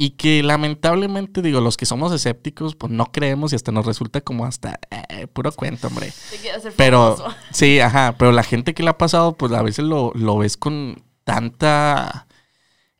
[0.00, 4.20] Y que lamentablemente, digo, los que somos escépticos, pues no creemos y hasta nos resulta
[4.20, 6.12] como hasta eh, puro cuento, hombre.
[6.30, 7.36] Te Pero, famoso.
[7.50, 10.56] sí, ajá, pero la gente que le ha pasado, pues a veces lo, lo ves
[10.56, 12.28] con tanta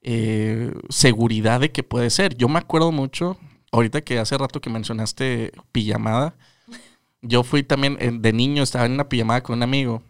[0.03, 2.37] eh, seguridad de que puede ser.
[2.37, 3.39] Yo me acuerdo mucho,
[3.71, 6.35] ahorita que hace rato que mencionaste pijamada,
[7.23, 10.03] yo fui también, eh, de niño estaba en una pijamada con un amigo.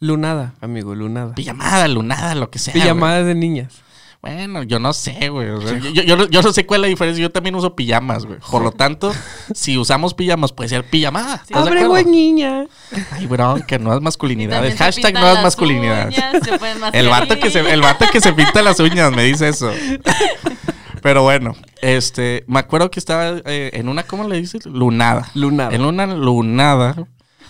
[0.00, 1.36] Lunada, amigo, lunada.
[1.36, 2.72] Pijamada, lunada, lo que sea.
[2.72, 2.82] güey.
[2.82, 3.82] Pijamadas de niñas.
[4.22, 5.48] Bueno, yo no sé, güey.
[5.50, 7.22] o sea, yo, yo no- yo no sé cuál es la diferencia.
[7.22, 8.38] Yo también uso pijamas, güey.
[8.50, 9.12] Por lo tanto,
[9.54, 11.34] si usamos pijamas, puede ser pijamada.
[11.36, 11.96] ¿Estás de Abrego acuerdo?
[11.98, 12.64] es niña.
[13.12, 14.76] Ay, bronca, nuevas Y masculinidades.
[14.76, 16.16] Hashtag nuevas masculinidades.
[16.16, 16.32] uñas,
[16.92, 19.70] El vato, que se, el vato que se pinta las uñas me dice eso.
[21.02, 24.66] Pero bueno, este, me acuerdo que estaba eh, en una, ¿cómo le dices?
[24.66, 25.30] Lunada.
[25.34, 25.72] Lunada.
[25.74, 26.96] En una lunada,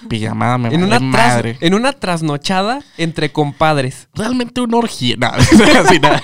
[0.08, 1.56] pijamada, me En una, tras- madre.
[1.60, 4.08] en una trasnochada entre compadres.
[4.14, 5.16] Realmente una orgía.
[5.18, 5.36] Nada,
[5.84, 6.20] así, nada.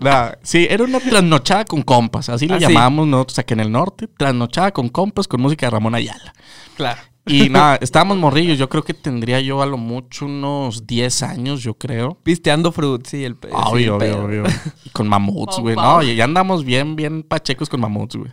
[0.00, 0.38] Nada.
[0.42, 2.28] Sí, era una trasnochada con compas.
[2.28, 4.08] Así le Ah, llamábamos nosotros aquí en el norte.
[4.08, 6.32] Trasnochada con compas con música de Ramón Ayala.
[6.76, 7.00] Claro.
[7.28, 8.56] Y nada, estábamos morrillos.
[8.58, 12.18] Yo creo que tendría yo a lo mucho unos 10 años, yo creo.
[12.22, 14.44] Pisteando fruit, sí, el pe- sí, Obvio, el obvio, obvio.
[14.84, 15.74] Y con mamuts, güey.
[15.74, 15.96] pau.
[15.96, 18.30] No, y ya andamos bien, bien pachecos con mamuts, güey.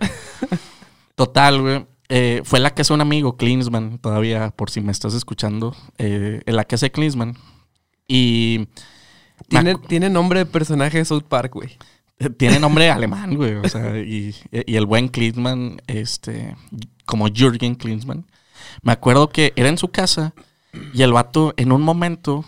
[1.15, 1.86] Total, güey.
[2.10, 5.76] Eh, fue la casa de un amigo, Klinsman, todavía, por si me estás escuchando.
[5.97, 7.36] eh, en la casa de Klinsman.
[8.08, 8.68] Y.
[9.47, 11.78] Tiene, tiene nombre de personaje de South Park, güey.
[12.38, 13.56] Tiene nombre alemán, güey.
[13.56, 16.56] O sea, y, y el buen Klinsmann, este,
[17.06, 18.26] como Jürgen Klinsmann.
[18.82, 20.34] Me acuerdo que era en su casa
[20.93, 22.45] y el vato en un momento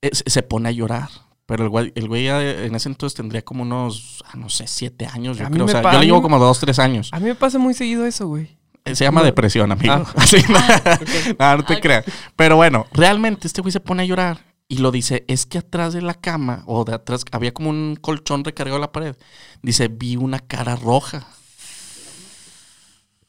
[0.00, 1.08] eh, se pone a llorar.
[1.46, 4.66] Pero el güey, el güey ya en ese entonces tendría como unos, ah, no sé,
[4.66, 5.64] siete años, yo A creo.
[5.64, 7.08] O sea, yo le llevo como dos, tres años.
[7.12, 8.56] A mí me pasa muy seguido eso, güey.
[8.84, 9.92] Eh, Se llama depresión, amigo.
[9.94, 10.06] Ah.
[10.16, 11.80] Así, no, no te Ok.
[11.80, 12.04] creas.
[12.36, 15.92] Pero bueno, realmente este güey se pone a llorar y lo dice, es que atrás
[15.92, 19.16] de la cama o de atrás había como un colchón recargado en la pared.
[19.62, 21.26] Dice, vi una cara roja.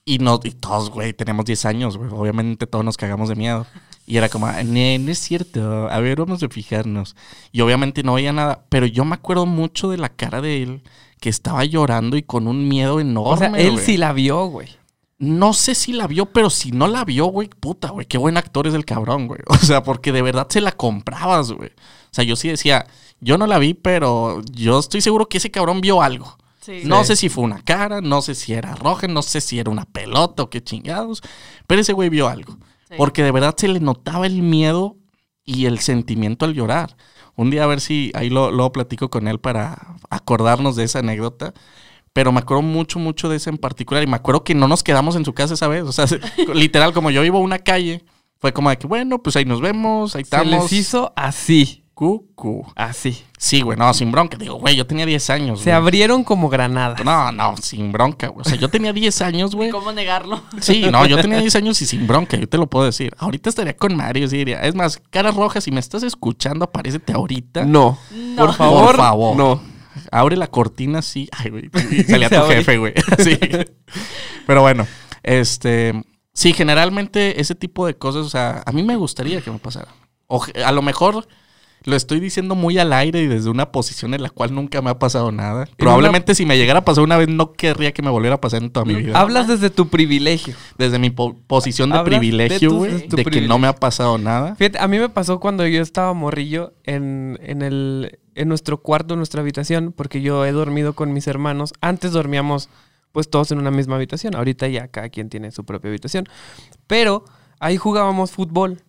[0.05, 2.09] Y, no, y todos, güey, tenemos 10 años, güey.
[2.11, 3.65] Obviamente todos nos cagamos de miedo.
[4.05, 5.87] Y era como, "Ah, "Ne, no es cierto.
[5.89, 7.15] A ver, vamos a fijarnos.
[7.53, 8.65] Y obviamente no veía nada.
[8.67, 10.83] Pero yo me acuerdo mucho de la cara de él,
[11.21, 13.47] que estaba llorando y con un miedo enorme.
[13.47, 14.67] O sea, él sí la vio, güey.
[15.23, 18.35] No sé si la vio, pero si no la vio, güey, puta, güey, qué buen
[18.35, 19.39] actor es el cabrón, güey.
[19.47, 21.69] O sea, porque de verdad se la comprabas, güey.
[21.69, 22.85] O sea, yo sí decía,
[23.21, 26.37] yo no la vi, pero yo estoy seguro que ese cabrón vio algo.
[26.59, 26.81] Sí.
[26.83, 29.69] No sé si fue una cara, no sé si era roja, no sé si era
[29.69, 31.21] una pelota o qué chingados,
[31.67, 32.57] pero ese güey vio algo.
[32.89, 32.95] Sí.
[32.97, 34.97] Porque de verdad se le notaba el miedo
[35.45, 36.97] y el sentimiento al llorar.
[37.35, 40.99] Un día a ver si ahí lo, lo platico con él para acordarnos de esa
[40.99, 41.53] anécdota.
[42.13, 44.03] Pero me acuerdo mucho, mucho de esa en particular.
[44.03, 45.83] Y me acuerdo que no nos quedamos en su casa esa vez.
[45.83, 46.19] O sea, se-
[46.53, 48.03] literal, como yo vivo en una calle,
[48.39, 50.63] fue como de que, bueno, pues ahí nos vemos, ahí Se estamos.
[50.63, 51.79] les hizo así.
[51.95, 52.65] Cucu.
[52.75, 53.21] Así.
[53.37, 54.35] Sí, güey, no, sin bronca.
[54.35, 55.59] Digo, güey, yo tenía 10 años.
[55.59, 55.75] Se güey.
[55.75, 57.05] abrieron como granadas.
[57.05, 58.41] No, no, sin bronca, güey.
[58.41, 59.69] O sea, yo tenía 10 años, güey.
[59.69, 60.41] ¿Cómo negarlo?
[60.59, 63.13] Sí, no, yo tenía 10 años y sin bronca, yo te lo puedo decir.
[63.19, 64.61] Ahorita estaría con Mario, sí diría.
[64.63, 67.63] Es más, cara roja, si me estás escuchando, aparécete ahorita.
[67.65, 67.97] No.
[68.11, 68.35] No.
[68.47, 68.85] Por favor.
[68.87, 69.37] Por favor.
[69.37, 69.61] No.
[70.11, 71.29] Abre la cortina, sí.
[71.31, 71.69] Ay, güey.
[72.07, 72.93] Salía tu jefe, güey.
[73.19, 73.37] Sí.
[74.47, 74.87] Pero bueno,
[75.23, 75.93] este.
[76.33, 79.89] Sí, generalmente ese tipo de cosas, o sea, a mí me gustaría que me pasara.
[80.27, 81.27] O a lo mejor
[81.85, 84.89] lo estoy diciendo muy al aire y desde una posición en la cual nunca me
[84.89, 85.67] ha pasado nada.
[85.77, 88.63] Probablemente si me llegara a pasar una vez, no querría que me volviera a pasar
[88.63, 89.19] en toda mi vida.
[89.19, 90.55] Hablas desde tu privilegio.
[90.77, 94.55] Desde mi po- posición de privilegio, tu- güey, de que no me ha pasado nada.
[94.55, 99.13] Fíjate, a mí me pasó cuando yo estaba morrillo en, en, el, en nuestro cuarto,
[99.13, 101.73] en nuestra habitación, porque yo he dormido con mis hermanos.
[101.81, 102.69] Antes dormíamos
[103.11, 104.35] pues todos en una misma habitación.
[104.35, 106.25] Ahorita ya cada quien tiene su propia habitación.
[106.87, 107.25] Pero
[107.59, 108.81] ahí jugábamos fútbol,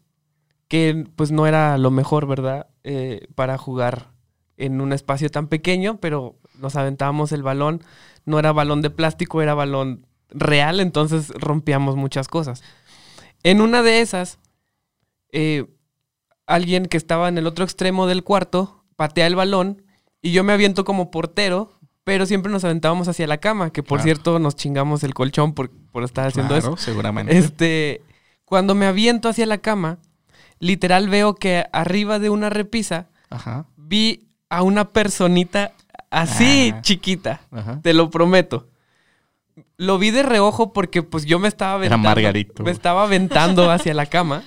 [0.68, 2.66] que pues no era lo mejor, ¿verdad?
[2.82, 4.11] Eh, para jugar
[4.57, 7.82] en un espacio tan pequeño, pero nos aventábamos el balón.
[8.24, 12.62] No era balón de plástico, era balón real, entonces rompíamos muchas cosas.
[13.42, 14.38] En una de esas,
[15.32, 15.66] eh,
[16.47, 19.82] alguien que estaba en el otro extremo del cuarto patea el balón
[20.22, 21.72] y yo me aviento como portero,
[22.05, 24.05] pero siempre nos aventábamos hacia la cama, que por Claro.
[24.05, 26.76] cierto nos chingamos el colchón por, por estar haciendo Claro, eso.
[26.84, 27.36] seguramente.
[27.36, 28.03] Este,
[28.45, 29.99] cuando me aviento hacia la cama,
[30.59, 35.72] literal veo que arriba de una repisa Ajá, vi a una personita
[36.11, 36.80] así Ah.
[36.82, 37.80] chiquita, ajá.
[37.82, 38.68] te lo prometo.
[39.76, 42.09] Lo vi de reojo porque pues yo me estaba Era aventando.
[42.09, 42.62] Margarito.
[42.64, 44.42] Me estaba aventando hacia la cama.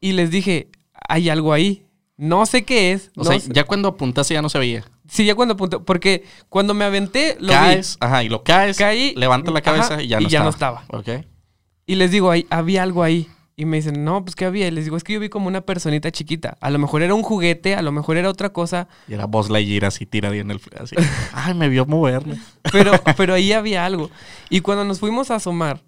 [0.00, 0.68] Y les dije,
[1.08, 1.84] hay algo ahí.
[2.18, 3.10] No sé qué es.
[3.16, 4.84] O no sea, sé- ya cuando apuntaste ya no se veía.
[5.08, 5.78] Sí, ya cuando apunté.
[5.78, 10.02] Porque cuando me aventé, lo caes, ajá, y lo caes, Caí, levanta la cabeza ajá,
[10.02, 10.82] y ya y no ya no estaba.
[10.82, 10.98] estaba.
[11.00, 11.06] Ok.
[11.06, 11.28] vi.
[11.86, 13.28] Y les digo, ahí, había algo ahí.
[13.56, 14.68] Y me dicen, no, pues ¿qué había?
[14.68, 16.56] Y les digo, es que yo vi como una personita chiquita.
[16.60, 19.48] A lo mejor era un juguete, a lo mejor era otra cosa, Y era Buzz
[19.50, 20.60] Lightyear así tirada en el...
[20.78, 20.94] Así.
[21.32, 22.38] Ay, me vio moverme.
[22.70, 24.10] pero, pero ahí había algo.
[24.50, 25.82] Y cuando nos fuimos a asomar,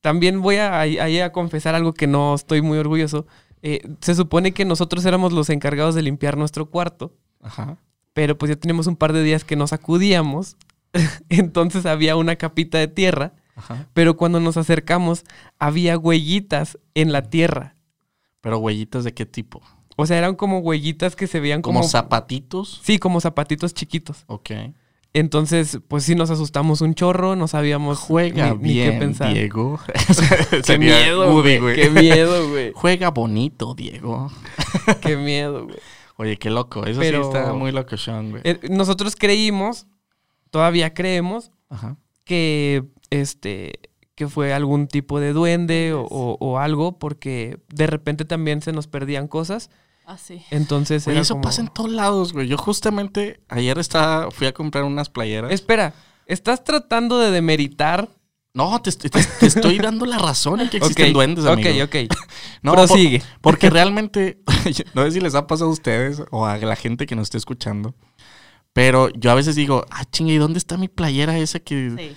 [0.00, 3.26] también voy a, ahí a confesar algo que no estoy muy orgulloso.
[3.66, 7.78] Eh, se supone que nosotros éramos los encargados de limpiar nuestro cuarto, Ajá.
[8.12, 10.58] pero pues ya teníamos un par de días que nos sacudíamos.
[11.30, 13.88] Entonces había una capita de tierra, Ajá.
[13.94, 15.24] pero cuando nos acercamos
[15.58, 17.74] había huellitas en la tierra.
[18.42, 19.62] Pero huellitas de qué tipo?
[19.96, 21.88] O sea, eran como huellitas que se veían Como, como...
[21.88, 22.80] zapatitos.
[22.84, 24.24] Sí, como zapatitos chiquitos.
[24.26, 24.50] Ok.
[25.14, 29.32] Entonces, pues sí nos asustamos un chorro, no sabíamos Juega ni, ni bien, qué pensar.
[29.32, 29.78] Diego.
[30.66, 31.76] Qué miedo, Woody, güey.
[31.76, 32.72] Qué miedo, güey.
[32.74, 34.30] Juega bonito, Diego.
[35.00, 35.76] Qué miedo, güey.
[36.16, 36.84] Oye, qué loco.
[36.84, 38.42] Eso Pero- sí está muy loco, Sean, güey.
[38.44, 39.86] Eh, Nosotros creímos,
[40.50, 41.96] todavía creemos, Ajá.
[42.24, 43.72] que este
[44.16, 48.72] que fue algún tipo de duende o, o- o algo, porque de repente también se
[48.72, 49.70] nos perdían cosas.
[50.06, 50.42] Así.
[50.50, 52.46] Entonces Oye, era eso como- pasa en todos lados, güey.
[52.48, 55.50] Yo justamente ayer estaba, fui a comprar unas playeras.
[55.52, 55.94] Espera,
[56.26, 58.08] ¿estás tratando de demeritar?
[58.52, 61.70] No, te, te- te estoy dando la razón en que existen duendes, amigo.
[61.84, 62.16] Ok, ok.
[62.62, 63.22] No, por- Prosigue.
[63.40, 64.38] porque realmente,
[64.94, 67.38] no sé si les ha pasado a ustedes o a la gente que nos esté
[67.38, 67.94] escuchando,
[68.72, 71.92] pero yo a veces digo, ah, chinga, ¿y dónde está mi playera esa que...
[71.96, 72.16] Sí.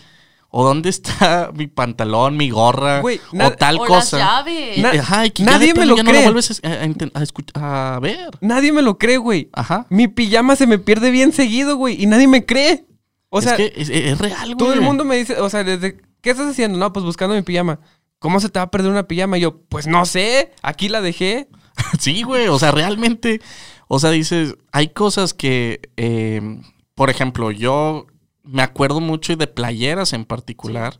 [0.49, 4.17] O dónde está mi pantalón, mi gorra, Güey, o tal o cosa.
[4.17, 4.77] las llaves.
[4.77, 6.23] Na- ajá, que nadie me lo ya no cree.
[6.23, 8.29] vuelves a, a a ver.
[8.41, 9.49] Nadie me lo cree, güey.
[9.53, 9.85] Ajá.
[9.89, 12.85] Mi pijama se me pierde bien seguido, güey, y nadie me cree.
[13.29, 14.57] O sea, es que es, es real, güey.
[14.57, 16.77] todo el mundo me dice, o sea, desde ¿qué estás haciendo?
[16.77, 17.79] No, pues buscando mi pijama.
[18.19, 19.37] ¿Cómo se te va a perder una pijama?
[19.37, 21.49] Y yo, pues no sé, aquí la dejé.
[21.99, 23.39] Sí, güey, o sea, realmente,
[23.87, 26.41] o sea, dices, hay cosas que, eh,
[26.95, 28.07] por ejemplo, yo
[28.47, 30.99] me acuerdo mucho de playeras en particular,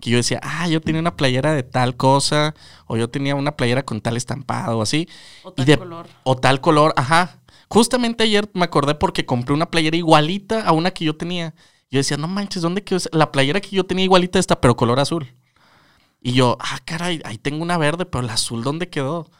[0.00, 2.54] que yo decía, ah, yo tenía una playera de tal cosa,
[2.86, 5.08] o yo tenía una playera con tal estampado, o así,
[5.42, 6.06] O y tal de- color.
[6.24, 7.40] o tal color, ajá.
[7.68, 11.54] Justamente ayer me acordé porque compré una playera igualita a una que yo tenía.
[11.90, 13.10] Yo decía, no manches, ¿dónde quedó esa?
[13.12, 15.34] La playera que yo tenía igualita esta, pero color azul.
[16.20, 19.30] Y yo, ah, caray, ahí tengo una verde, pero la azul, ¿dónde quedó?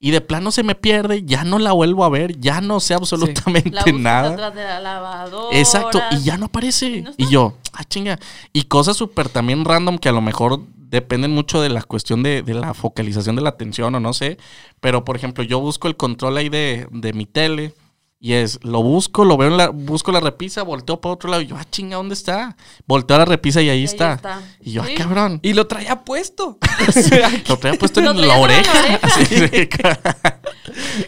[0.00, 2.94] Y de plano se me pierde, ya no la vuelvo a ver, ya no sé
[2.94, 4.30] absolutamente La buscas nada.
[4.32, 5.58] atrás de la lavadora.
[5.58, 7.02] Exacto, y ya no aparece.
[7.02, 7.10] No.
[7.16, 8.18] Y yo, ah, chinga.
[8.52, 12.42] Y cosas súper también random que a lo mejor dependen mucho de la cuestión de,
[12.42, 14.38] de la focalización de la atención o no sé.
[14.80, 17.74] Pero, por ejemplo, yo busco el control ahí de, de mi tele
[18.20, 21.42] y es, lo busco, lo veo en la, busco la repisa, volteo para otro lado
[21.42, 22.56] y yo, ah, chinga, ¿dónde está?
[22.86, 24.14] Volteo a la repisa y ahí Y ahí está.
[24.14, 24.42] está.
[24.60, 24.92] Y yo, Sí.
[24.92, 25.40] ah, cabrón.
[25.42, 26.58] Y lo traía puesto.
[27.48, 29.00] Lo traía puesto Lo en la en la oreja.
[29.18, 29.68] Sí, sí.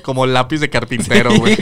[0.02, 1.56] Como lápiz de carpintero, güey.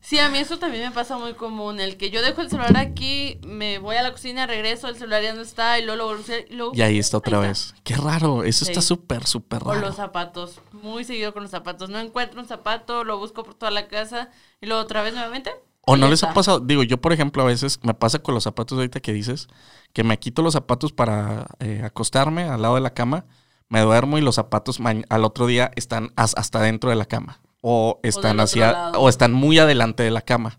[0.00, 1.80] Sí, a mí eso también me pasa muy común.
[1.80, 5.20] El que yo dejo el celular aquí, me voy a la cocina, regreso, el celular
[5.20, 6.72] ya no está y luego lo luego...
[6.76, 7.74] Y ahí está otra Ahí vez.
[7.82, 8.44] Qué raro.
[8.44, 8.70] Eso Sí.
[8.70, 9.80] está súper, súper O raro.
[9.80, 10.60] los zapatos.
[10.82, 11.90] Muy seguido con los zapatos.
[11.90, 15.50] No encuentro un zapato, lo busco por toda la casa y luego otra vez nuevamente.
[15.88, 18.42] O no les ha pasado, digo, yo por ejemplo a veces me pasa con los
[18.44, 19.46] zapatos ahorita que dices,
[19.92, 23.24] que me quito los zapatos para eh, acostarme al lado de la cama,
[23.68, 27.40] me duermo y los zapatos al otro día están as- hasta dentro de la cama.
[27.60, 30.58] O están hacia, o están muy adelante de la cama.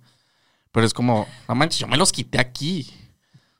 [0.71, 2.93] Pero es como, no manches, yo me los quité aquí.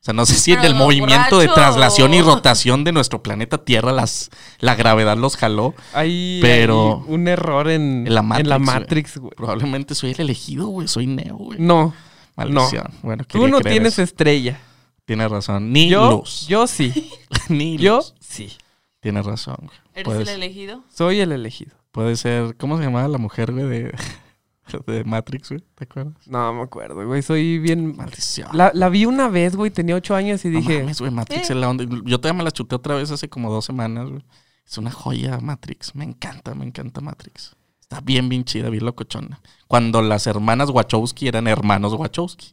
[0.07, 3.57] O sea, no sé si Pero del movimiento de traslación y rotación de nuestro planeta
[3.57, 4.29] Tierra, las,
[4.59, 5.75] la gravedad los jaló.
[5.93, 8.65] Hay, Pero- hay un error en, En la Matrix, en la güey.
[8.65, 9.31] Matrix, güey.
[9.35, 10.87] Probablemente soy el elegido, güey.
[10.87, 11.59] Soy Neo, güey.
[11.59, 11.93] No,
[12.37, 12.87] Maldición.
[13.01, 14.03] Bueno, tú no tienes eso.
[14.03, 14.61] estrella.
[15.03, 15.73] Tienes razón.
[15.73, 16.47] Ni Yo, luz.
[16.47, 17.11] yo sí.
[17.49, 18.13] Ni Yo luz.
[18.21, 18.53] sí.
[19.01, 19.57] Tienes razón.
[19.59, 19.77] güey.
[19.93, 20.83] ¿Eres el elegido?
[20.93, 21.75] Soy el elegido.
[21.91, 22.55] puede ser.
[22.55, 23.93] ¿Cómo se llamaba la mujer, güey, de,
[24.87, 25.63] de Matrix, güey?
[25.75, 26.15] ¿Te acuerdas?
[26.27, 27.21] No me acuerdo, güey.
[27.21, 27.95] Soy bien.
[27.95, 28.49] Maldición.
[28.53, 29.71] La, la vi una vez, güey.
[29.71, 30.79] Tenía ocho años y No dije.
[30.79, 31.53] mames, güey, Matrix eh.
[31.53, 31.85] es la onda.
[32.05, 34.23] Yo todavía me la chuté otra vez hace como dos semanas, güey.
[34.65, 35.95] Es una joya Matrix.
[35.95, 37.55] Me encanta, me encanta Matrix.
[37.81, 39.39] Está bien, bien chida, bien locochona.
[39.67, 42.51] Cuando las hermanas Wachowski eran hermanos Wachowski.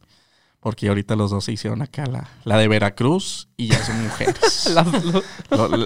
[0.61, 4.65] Porque ahorita los dos se hicieron acá la, la de Veracruz y ya son mujeres.
[4.73, 4.87] las-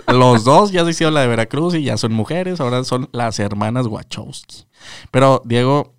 [0.07, 3.39] los dos ya se hicieron la de Veracruz y ya son mujeres, ahora son las
[3.39, 4.67] hermanas Wachowski.
[5.11, 5.95] Pero, Diego,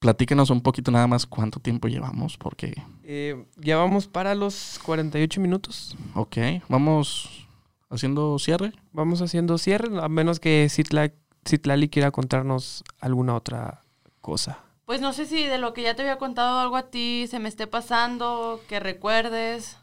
[0.00, 5.40] platícanos un poquito nada más cuánto tiempo llevamos, porque, eh, ya vamos para los 48
[5.40, 5.96] minutos.
[6.14, 6.36] ok,
[6.68, 7.46] vamos
[7.90, 8.72] haciendo cierre.
[8.92, 11.12] Vamos haciendo cierre, a menos que Citla,
[11.46, 13.82] Citlali quiera contarnos alguna otra
[14.20, 14.58] cosa.
[14.86, 17.38] Pues no sé si de lo que ya te había contado algo a ti se
[17.38, 19.76] me esté pasando, que recuerdes.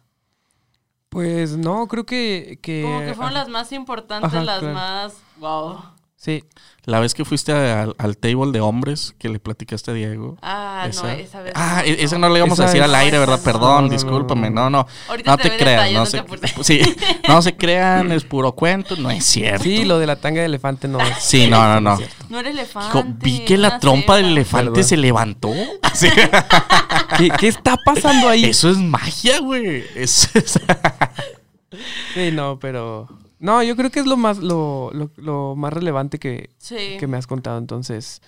[1.10, 2.60] Pues no, creo que.
[2.62, 3.40] que Como que fueron ajá.
[3.44, 4.74] las más importantes, Ajá, las claro.
[4.74, 5.18] más...
[5.40, 5.80] Wow.
[6.20, 6.44] Sí.
[6.86, 10.38] La vez que fuiste al, al table de hombres que le platicaste a Diego.
[10.42, 11.52] Ah, no, esa vez.
[11.54, 11.92] Ah, no.
[11.92, 13.38] e- esa no le íbamos a Esa decir al aire, ¿verdad?
[13.38, 14.50] No, Perdón, discúlpame.
[14.50, 14.70] no.
[14.70, 14.88] No, no.
[15.10, 16.24] Ahorita No te te creas, no se,
[16.64, 16.82] sí,
[17.28, 19.64] no se crean, es puro cuento, no es cierto.
[19.64, 21.18] Sí, lo de la tanga de elefante no es.
[21.20, 22.00] Sí, no, no, no.
[22.30, 22.98] No era elefante.
[22.98, 24.84] Dijo, vi que la trompa del elefante Perdón.
[24.86, 25.54] se levantó.
[25.84, 26.08] Así.
[27.18, 28.46] ¿Qué, qué está pasando ahí?
[28.46, 29.84] Eso es magia, güey.
[29.94, 30.60] Eso es-
[32.14, 33.08] Sí, no, pero.
[33.40, 36.98] No, yo creo que es lo más, lo, lo- lo más relevante que, Sí.
[37.00, 37.58] que me has contado.
[37.58, 38.22] Entonces,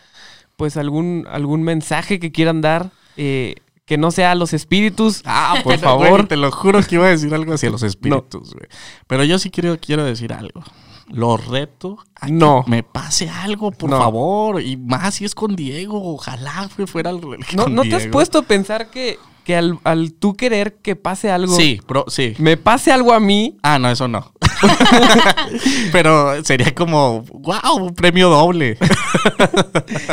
[0.57, 3.55] pues algún, algún mensaje que quieran dar, eh,
[3.85, 5.23] que no sea a los espíritus.
[5.25, 6.09] Ah, por favor.
[6.09, 8.67] güey, te lo juro que iba a decir algo hacia los espíritus, güey.
[9.07, 10.63] Pero yo sí quiero, quiero decir algo.
[11.07, 12.63] Lo reto a que No.
[12.67, 13.97] me pase algo, por No.
[13.97, 14.61] favor.
[14.61, 16.13] Y más si es con Diego.
[16.13, 17.19] Ojalá güey, fuera el,
[17.55, 19.17] ¿No, ¿no te has puesto a pensar que,
[19.49, 22.35] que al, al tú querer que pase algo, Sí, sí.
[22.37, 23.57] me pase algo a mí?
[23.63, 24.31] Ah, no, eso no.
[25.91, 28.77] Pero sería como, wow, un premio doble.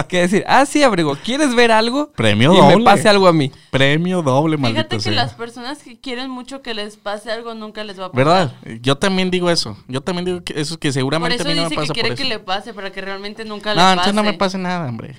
[0.08, 2.12] Que decir, ah, sí, Abrego, ¿quieres ver algo?
[2.12, 2.76] Premio y doble.
[2.78, 3.50] me pase algo a mí.
[3.70, 5.12] Premio doble, maldito Fíjate que sea.
[5.12, 8.24] las personas que quieren mucho que les pase algo nunca les va a pasar.
[8.24, 8.54] ¿Verdad?
[8.80, 9.76] Yo también digo eso.
[9.88, 11.80] Yo también digo que eso que Por seguramente eso a mí no me dice que
[11.82, 12.30] pasa quiere por que eso.
[12.30, 13.92] le pase, para que realmente nunca No, le pase.
[13.92, 15.14] entonces no me pase nada, hombre.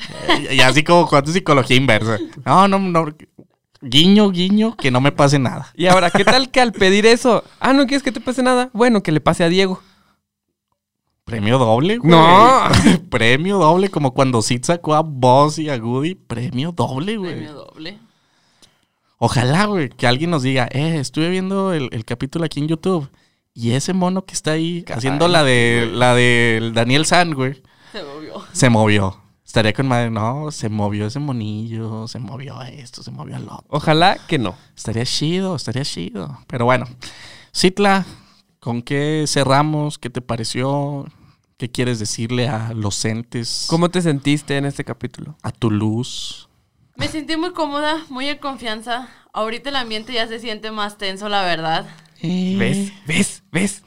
[0.50, 2.18] Y, y así como cuando psicología inversa.
[2.46, 3.06] No, no, no.
[3.82, 5.72] Guiño, guiño, que no me pase nada.
[5.76, 8.70] Y ahora, ¿qué tal que al pedir eso, ah, no quieres que te pase nada?
[8.74, 9.82] Bueno, que le pase a Diego.
[11.26, 12.10] Premio doble, güey.
[12.10, 12.64] No.
[13.10, 16.16] Premio doble, como cuando Sid sacó a Boss y a Goody.
[16.16, 17.34] Premio doble, güey.
[17.34, 18.00] Premio doble.
[19.20, 23.10] Ojalá, güey, que alguien nos diga, eh, estuve viendo el, el capítulo aquí en YouTube.
[23.54, 27.62] Y ese mono que está ahí haciendo la de la del Daniel San, güey,
[27.92, 28.46] Se movió.
[28.54, 29.22] se movió.
[29.58, 33.66] Estaría con madre, no, se movió ese monillo, se movió esto, se movió el otro.
[33.70, 34.56] Ojalá que no.
[34.76, 36.38] Estaría chido, estaría chido.
[36.46, 36.86] Pero bueno,
[37.52, 38.06] Citla,
[38.60, 39.98] ¿con qué cerramos?
[39.98, 41.08] ¿Qué te pareció?
[41.58, 43.66] ¿Qué quieres decirle a los entes?
[43.68, 45.36] ¿Cómo te sentiste en este capítulo?
[45.42, 46.50] A tu luz.
[46.96, 49.10] Me sentí muy cómoda, muy en confianza.
[49.34, 51.88] Ahorita el ambiente ya se siente más tenso, la verdad.
[52.22, 52.94] ¿Ves?
[53.08, 53.42] ¿Ves?
[53.52, 53.82] ¿Ves?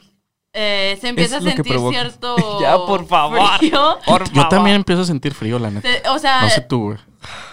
[0.53, 2.35] Eh, se empieza a Es sentir cierto.
[2.61, 3.39] Ya, por favor.
[3.57, 3.97] frío.
[4.05, 4.49] Por Yo favor.
[4.49, 5.87] también empiezo a sentir frío, la neta.
[5.89, 6.97] Se- o sea, No sé tú, güey.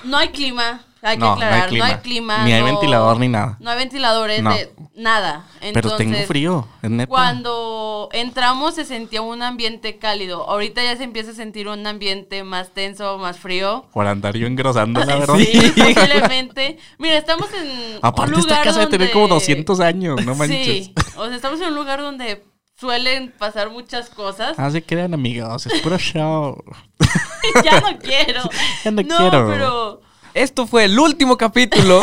[0.04, 0.82] no hay clima.
[1.00, 1.86] Hay que No, no hay aclarar, no clima.
[1.86, 2.44] hay clima.
[2.44, 3.56] Ni hay no- ventilador ni nada.
[3.60, 4.52] No hay ventiladores, No.
[4.52, 5.46] de nada.
[5.72, 7.08] Pero tengo frío, es neta.
[7.08, 10.50] Cuando entramos se sentía un ambiente cálido.
[10.50, 13.86] Ahorita ya se empieza a sentir un ambiente más tenso, más frío.
[13.92, 15.36] Por andar yo engrosando, la verdad.
[15.36, 16.78] Sí, posiblemente.
[16.98, 20.34] Mira, estamos en Aparte, un esta lugar casa de tener donde- como 200 años, no
[20.34, 20.66] manches.
[20.86, 22.42] Sí, o sea, estamos en un lugar donde
[22.78, 24.54] suelen pasar muchas cosas.
[24.58, 26.62] Ah, se crean amigos, es puro show.
[27.64, 28.42] ya no quiero.
[28.84, 29.48] Ya no quiero.
[29.48, 30.00] pero
[30.34, 32.02] Esto fue el último capítulo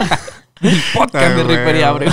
[0.60, 1.82] del podcast de Ripper y.
[1.82, 2.12] Abrego.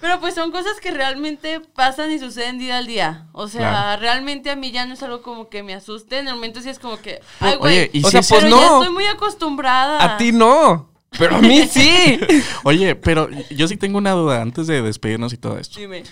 [0.00, 3.26] Pero pues son cosas que realmente pasan y suceden día al día.
[3.32, 4.00] O sea, Claro.
[4.02, 6.18] realmente a mí ya no es algo como que me asuste.
[6.18, 7.74] En el momento sí es como que, ay, güey.
[7.78, 8.60] Oye, y O si sea, pues pero no.
[8.60, 10.04] ya estoy muy acostumbrada.
[10.04, 12.20] A ti no, pero a mí sí.
[12.62, 15.80] Oye, pero yo sí tengo una duda antes de despedirnos y todo esto.
[15.80, 16.04] Dime.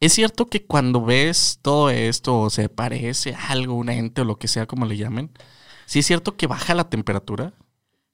[0.00, 4.24] ¿Es cierto que cuando ves todo esto o se parece a algo, un ente o
[4.24, 5.30] lo que sea como le llamen,
[5.86, 7.52] sí es cierto que baja la temperatura?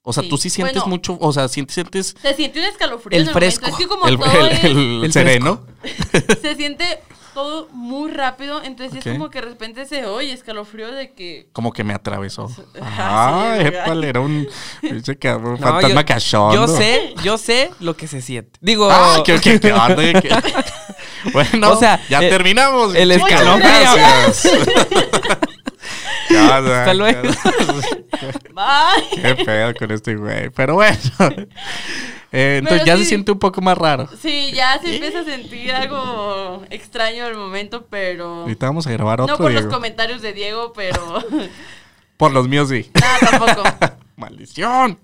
[0.01, 0.29] O sea, Sí.
[0.29, 0.87] tú sí sientes Bueno.
[0.89, 3.67] mucho, o sea, sientes, sientes Se siente un escalofrío El en el fresco.
[3.67, 5.65] Es que como el, todo el- el el sereno.
[6.41, 6.99] se siente
[7.33, 8.61] todo muy rápido.
[8.63, 9.05] Entonces Ok.
[9.07, 11.47] es como que de repente se oye escalofrío de que...
[11.53, 12.49] Como que me atravesó.
[12.81, 16.53] Ah, sí, épale, era un, No, fantasma yo- cachondo.
[16.55, 18.59] Yo sé, yo sé lo que se siente.
[18.61, 19.95] Digo, Ah, ¿qué, qué, qué onda?
[20.21, 20.29] ¿Qué?
[21.31, 22.95] Bueno, O sea, ya el- terminamos.
[22.95, 24.47] el gracias.
[26.29, 27.21] Ya, ya, Hasta luego.
[28.53, 29.21] Bye.
[29.21, 30.49] Qué pedo con este güey.
[30.49, 30.97] Pero bueno.
[32.31, 33.03] Eh, entonces Pero ya sí.
[33.03, 34.09] se siente un poco más raro.
[34.19, 38.41] Sí, ya se empieza a sentir algo extraño al momento, pero...
[38.43, 39.65] Ahorita vamos a grabar otro, No por Diego.
[39.67, 41.23] los comentarios de Diego, pero...
[42.17, 42.89] Por los míos sí.
[42.99, 43.63] Nada, tampoco.
[44.15, 44.97] Maldición.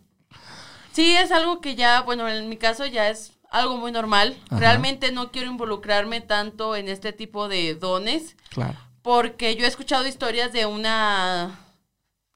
[0.94, 4.38] Sí, es algo que ya, bueno, en mi caso ya es algo muy normal.
[4.50, 4.60] Ajá.
[4.60, 8.78] Realmente no quiero involucrarme tanto en este tipo de dones, Claro.
[9.02, 11.60] porque yo he escuchado historias de una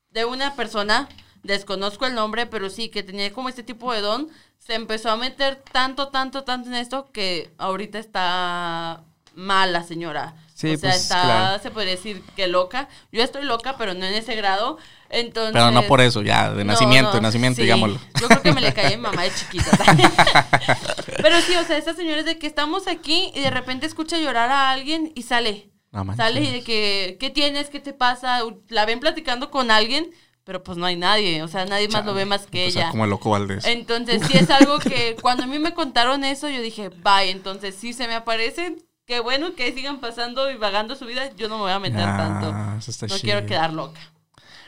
[0.09, 1.09] de una persona,
[1.41, 5.17] desconozco el nombre, pero sí que tenía como este tipo de don, se empezó a
[5.17, 9.03] meter tanto, tanto, tanto en esto que ahorita está
[9.33, 10.35] mal la señora.
[10.63, 11.61] Sí, o sea, pues, está, claro.
[11.61, 12.87] se puede decir que loca.
[13.11, 14.77] Yo estoy loca, pero no en ese grado.
[15.09, 17.63] Entonces, Pero no por eso, ya, de no, nacimiento, no, de nacimiento, sí.
[17.63, 17.99] digámoslo.
[18.19, 19.69] Yo creo que me le caí a mi mamá de chiquita.
[21.21, 24.17] Pero sí, o sea, esta señora es de que estamos aquí y de repente escucha
[24.17, 25.69] llorar a alguien y sale.
[25.91, 26.15] No.
[26.15, 27.69] Sale y de que, ¿qué tienes?
[27.69, 28.39] ¿Qué te pasa?
[28.69, 30.09] La ven platicando con alguien,
[30.45, 31.43] pero pues no hay nadie.
[31.43, 32.91] O sea, nadie más lo ve más que sea, ella.
[32.91, 33.65] como el loco Valdés.
[33.65, 37.75] Entonces, sí es algo que cuando a mí me contaron eso, yo dije, bye, entonces
[37.75, 41.33] sí se me aparecen, qué bueno que sigan pasando y vagando su vida.
[41.35, 42.77] Yo no me voy a meter Ah, tanto.
[42.77, 43.21] eso está No chido.
[43.33, 43.99] quiero quedar loca.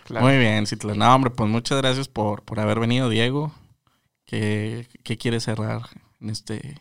[0.06, 0.26] Claro.
[0.26, 1.00] Muy bien, Citlali.
[1.00, 3.52] No, hombre, pues muchas gracias por, por haber venido, Diego.
[4.26, 5.82] ¿Qué, qué quieres cerrar
[6.20, 6.80] en este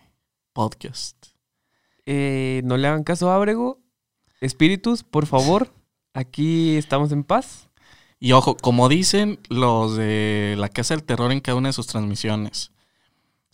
[0.52, 1.16] podcast?
[2.06, 3.80] Eh, no le hagan caso a Ábrego.
[4.40, 5.72] Espíritus, por favor.
[6.14, 7.68] Aquí estamos en paz.
[8.20, 11.86] Y ojo, como dicen los de la Casa del Terror en cada una de sus
[11.86, 12.72] transmisiones,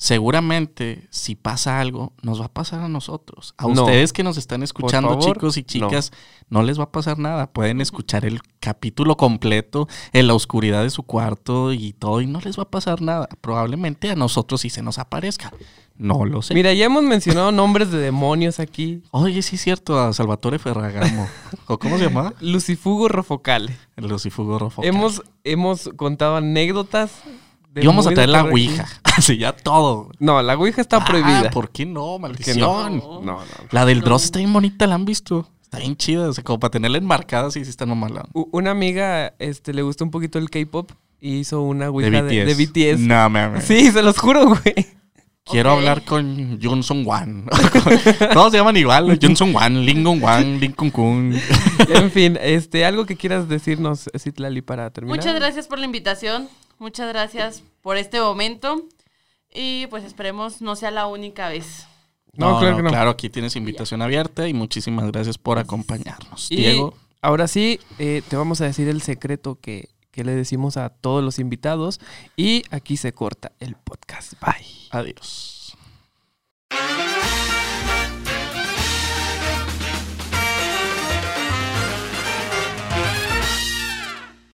[0.00, 3.54] seguramente si pasa algo, nos va a pasar a nosotros.
[3.58, 3.82] A No.
[3.82, 6.10] ustedes que nos están escuchando, favor, chicos y chicas,
[6.48, 6.62] no.
[6.62, 7.52] les va a pasar nada.
[7.52, 12.40] Pueden escuchar el capítulo completo en la oscuridad de su cuarto y todo, y no
[12.40, 13.28] les va a pasar nada.
[13.42, 15.52] Probablemente a nosotros sí se nos aparezca.
[15.98, 16.54] No lo sé.
[16.54, 19.02] Mira, ya hemos mencionado nombres de demonios aquí.
[19.10, 21.28] Oye, sí es cierto, a Salvatore Ferragamo.
[21.66, 22.32] ¿O cómo se llamaba?
[22.40, 23.76] Lucifugo Rofocale.
[23.98, 24.88] Lucifugo Rofocale.
[24.88, 27.12] Hemos, hemos contado anécdotas.
[27.72, 28.44] De Y vamos a traer de la.
[28.44, 28.86] Ouija.
[29.04, 30.10] Así ya todo.
[30.18, 31.50] No, la Ouija está Ah, prohibida.
[31.50, 32.18] ¿Por qué no?
[32.18, 32.58] Maldición.
[32.98, 33.20] no.
[33.20, 33.22] No.
[33.22, 33.38] No.
[33.70, 34.00] La del.
[34.00, 35.48] Dross está bien bonita, ¿la han visto?
[35.62, 37.84] Está bien chida, o sea, como para tenerla enmarcada, sí, sí está.
[38.32, 40.90] U- Una amiga este, le gustó un poquito el K-pop
[41.20, 42.96] y hizo una De Ouija de, de BTS.
[42.98, 43.00] BTS.
[43.06, 43.64] No, mames.
[43.64, 44.86] Sí, se los juro, güey.
[45.50, 47.46] Quiero hablar con Johnson Wan.
[48.32, 49.18] Todos se llaman igual.
[49.20, 51.40] Johnson Wan, Lingon Wan, Lincoln Kun.
[51.88, 55.16] En fin, este, algo que quieras decirnos, Citlali, para terminar.
[55.16, 56.48] Muchas gracias por la invitación.
[56.78, 58.84] Muchas gracias por este momento.
[59.52, 61.86] Y pues esperemos no sea la única vez.
[62.32, 62.90] No, claro que no.
[62.90, 66.50] Claro, aquí tienes invitación abierta y muchísimas gracias por acompañarnos.
[66.50, 66.94] Y Diego.
[67.20, 71.22] ahora sí, eh, te vamos a decir el secreto que, que le decimos a todos
[71.22, 72.00] los invitados.
[72.36, 74.34] Y aquí se corta el podcast.
[74.40, 74.66] Bye.
[74.90, 75.76] Adiós.